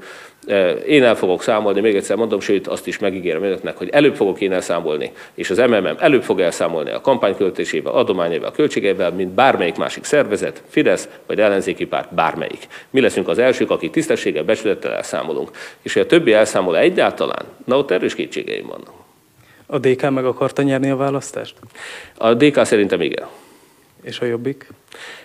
én 0.87 1.05
el 1.05 1.15
fogok 1.15 1.43
számolni, 1.43 1.81
még 1.81 1.97
egyszer 1.97 2.17
mondom, 2.17 2.41
sőt 2.41 2.67
azt 2.67 2.87
is 2.87 2.99
megígérem 2.99 3.43
önöknek, 3.43 3.77
hogy 3.77 3.89
előbb 3.89 4.15
fogok 4.15 4.41
én 4.41 4.53
elszámolni, 4.53 5.13
és 5.35 5.51
az 5.51 5.59
MMM 5.59 5.97
előbb 5.99 6.23
fog 6.23 6.41
elszámolni 6.41 6.91
a 6.91 7.01
kampányköltésével, 7.01 7.93
adományaival, 7.93 8.51
költségeivel, 8.51 9.11
mint 9.11 9.31
bármelyik 9.55 9.79
másik 9.79 10.05
szervezet, 10.05 10.63
Fidesz 10.69 11.09
vagy 11.27 11.41
ellenzéki 11.41 11.87
párt, 11.87 12.15
bármelyik. 12.15 12.67
Mi 12.91 13.01
leszünk 13.01 13.29
az 13.29 13.39
elsők, 13.39 13.71
akik 13.71 13.91
tisztességgel, 13.91 14.45
becsülettel 14.45 14.93
elszámolunk. 14.93 15.51
És 15.83 15.93
hogy 15.93 16.03
a 16.03 16.07
többi 16.07 16.33
elszámol 16.33 16.79
egyáltalán, 16.79 17.45
na 17.65 17.77
ott 17.77 17.91
erős 17.91 18.15
kétségeim 18.15 18.67
vannak. 18.67 18.93
A 19.67 19.79
DK 19.79 20.11
meg 20.11 20.25
akarta 20.25 20.63
nyerni 20.63 20.91
a 20.91 20.97
választást? 20.97 21.55
A 22.19 22.35
DK 22.35 22.65
szerintem 22.65 23.01
igen. 23.01 23.27
És 24.03 24.21
a 24.21 24.25
Jobbik? 24.25 24.69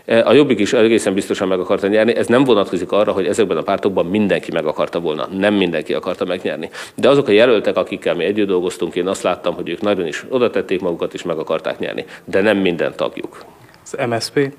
E, 0.05 0.25
a 0.25 0.33
Jobbik 0.33 0.59
is 0.59 0.73
egészen 0.73 1.13
biztosan 1.13 1.47
meg 1.47 1.59
akarta 1.59 1.87
nyerni. 1.87 2.15
Ez 2.15 2.27
nem 2.27 2.43
vonatkozik 2.43 2.91
arra, 2.91 3.11
hogy 3.11 3.25
ezekben 3.25 3.57
a 3.57 3.61
pártokban 3.61 4.05
mindenki 4.05 4.51
meg 4.51 4.65
akarta 4.65 4.99
volna. 4.99 5.27
Nem 5.37 5.53
mindenki 5.53 5.93
akarta 5.93 6.25
megnyerni. 6.25 6.69
De 6.95 7.09
azok 7.09 7.27
a 7.27 7.31
jelöltek, 7.31 7.77
akikkel 7.77 8.15
mi 8.15 8.23
együtt 8.23 8.47
dolgoztunk, 8.47 8.95
én 8.95 9.07
azt 9.07 9.23
láttam, 9.23 9.55
hogy 9.55 9.69
ők 9.69 9.81
nagyon 9.81 10.07
is 10.07 10.25
oda 10.29 10.49
tették 10.49 10.81
magukat, 10.81 11.13
és 11.13 11.23
meg 11.23 11.37
akarták 11.37 11.79
nyerni. 11.79 12.05
De 12.25 12.41
nem 12.41 12.57
minden 12.57 12.93
tagjuk. 12.95 13.45
Az 13.91 14.07
MSP? 14.07 14.53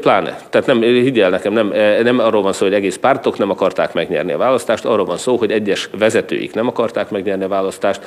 Pláne. 0.00 0.38
Tehát 0.50 0.66
nem, 0.66 0.80
higgyel 0.80 1.30
nekem, 1.30 1.52
nem, 1.52 1.72
nem 2.02 2.18
arról 2.18 2.42
van 2.42 2.52
szó, 2.52 2.64
hogy 2.64 2.74
egész 2.74 2.96
pártok 2.96 3.38
nem 3.38 3.50
akarták 3.50 3.92
megnyerni 3.92 4.32
a 4.32 4.38
választást, 4.38 4.84
arról 4.84 5.04
van 5.04 5.16
szó, 5.16 5.36
hogy 5.36 5.50
egyes 5.50 5.88
vezetőik 5.98 6.54
nem 6.54 6.66
akarták 6.66 7.10
megnyerni 7.10 7.44
a 7.44 7.48
választást. 7.48 8.00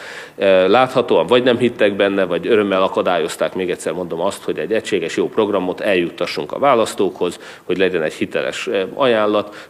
Láthatóan 0.68 1.26
vagy 1.26 1.44
nem 1.44 1.58
hittek 1.58 1.96
benne, 1.96 2.24
vagy 2.24 2.48
örömmel 2.48 2.84
akadályozták, 2.84 3.54
még 3.54 3.70
egyszer 3.70 3.94
mondom 3.94 4.22
azt, 4.22 4.44
hogy 4.44 4.60
egy 4.60 4.74
egységes 4.74 5.18
jó 5.18 5.28
programot 5.28 5.82
eljuttassunk 5.82 6.52
a 6.52 6.60
választókhoz, 6.60 7.40
hogy 7.64 7.78
legyen 7.78 8.02
egy 8.02 8.14
hiteles 8.14 8.70
ajánlat. 8.94 9.70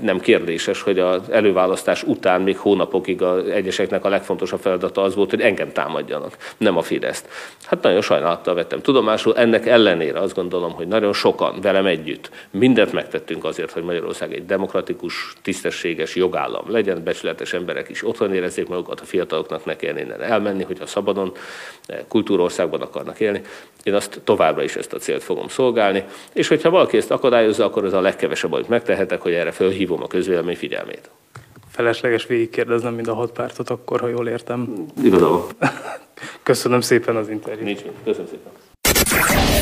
Nem 0.00 0.20
kérdéses, 0.20 0.82
hogy 0.82 0.98
az 0.98 1.20
előválasztás 1.30 2.02
után 2.02 2.40
még 2.40 2.58
hónapokig 2.58 3.22
az 3.22 3.48
egyeseknek 3.48 4.04
a 4.04 4.08
legfontosabb 4.08 4.60
feladata 4.60 5.02
az 5.02 5.14
volt, 5.14 5.30
hogy 5.30 5.40
engem 5.40 5.72
támadjanak, 5.72 6.36
nem 6.56 6.76
a 6.76 6.82
Fideszt. 6.82 7.28
Hát 7.66 7.82
nagyon 7.82 8.00
sajnálattal 8.00 8.54
vettem 8.54 8.80
tudomásul, 8.80 9.36
ennek 9.36 9.66
ellenére 9.66 10.18
azt 10.18 10.34
gondolom, 10.34 10.72
hogy 10.78 10.88
nagyon 10.88 11.12
sokan 11.12 11.60
velem 11.60 11.86
együtt 11.86 12.30
mindent 12.50 12.92
megtettünk 12.92 13.44
azért, 13.44 13.70
hogy 13.70 13.82
Magyarország 13.82 14.32
egy 14.32 14.46
demokratikus, 14.46 15.32
tisztességes 15.42 16.14
jogállam 16.14 16.70
legyen, 16.70 17.02
becsületes 17.04 17.52
emberek 17.52 17.88
is 17.88 18.06
otthon 18.06 18.34
érezzék 18.34 18.68
magukat, 18.68 19.00
a 19.00 19.04
fiataloknak 19.04 19.64
ne 19.64 19.76
kelljen 19.76 19.98
innen 19.98 20.22
elmenni, 20.22 20.62
hogyha 20.62 20.86
szabadon 20.86 21.32
eh, 21.86 21.98
kultúrországban 22.08 22.80
akarnak 22.80 23.20
élni. 23.20 23.40
Én 23.82 23.94
azt 23.94 24.20
továbbra 24.24 24.62
is 24.62 24.76
ezt 24.76 24.92
a 24.92 24.98
célt 24.98 25.22
fogom 25.22 25.48
szolgálni, 25.48 26.04
és 26.32 26.48
hogyha 26.48 26.70
valaki 26.70 26.96
ezt 26.96 27.10
akadályozza, 27.10 27.64
akkor 27.64 27.84
ez 27.84 27.92
a 27.92 28.00
legkevesebb, 28.00 28.52
amit 28.52 28.68
megtehetek, 28.68 29.20
hogy 29.20 29.32
erre 29.32 29.52
fölhívom 29.52 30.02
a 30.02 30.06
közvélemény 30.06 30.56
figyelmét 30.56 31.10
felesleges 31.70 32.26
végigkérdeznem 32.26 32.94
mind 32.94 33.08
a 33.08 33.14
hat 33.14 33.32
pártot, 33.32 33.70
akkor, 33.70 34.00
ha 34.00 34.08
jól 34.08 34.28
értem. 34.28 34.86
Igazából. 35.02 35.46
Köszönöm 36.42 36.80
szépen 36.80 37.16
az 37.16 37.28
interjút. 37.28 37.64
Nincs 37.64 37.80
Köszönöm 38.04 38.26
szépen. 38.26 38.52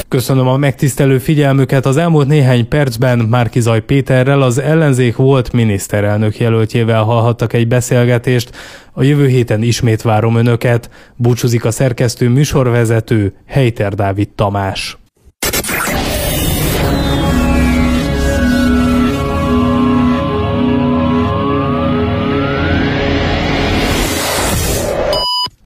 Köszönöm 0.08 0.46
a 0.46 0.56
megtisztelő 0.56 1.18
figyelmüket. 1.18 1.86
Az 1.86 1.96
elmúlt 1.96 2.26
néhány 2.26 2.68
percben 2.68 3.18
Márkizaj 3.18 3.80
Péterrel, 3.80 4.42
az 4.42 4.58
ellenzék 4.58 5.16
volt 5.16 5.52
miniszterelnök 5.52 6.38
jelöltjével 6.38 7.02
hallhattak 7.02 7.52
egy 7.52 7.68
beszélgetést. 7.68 8.50
A 8.92 9.02
jövő 9.02 9.26
héten 9.26 9.62
ismét 9.62 10.02
várom 10.02 10.36
önöket. 10.36 10.90
Búcsúzik 11.16 11.64
a 11.64 11.70
szerkesztő 11.70 12.28
műsorvezető 12.28 13.34
Heiter 13.46 13.94
Dávid 13.94 14.28
Tamás. 14.28 14.96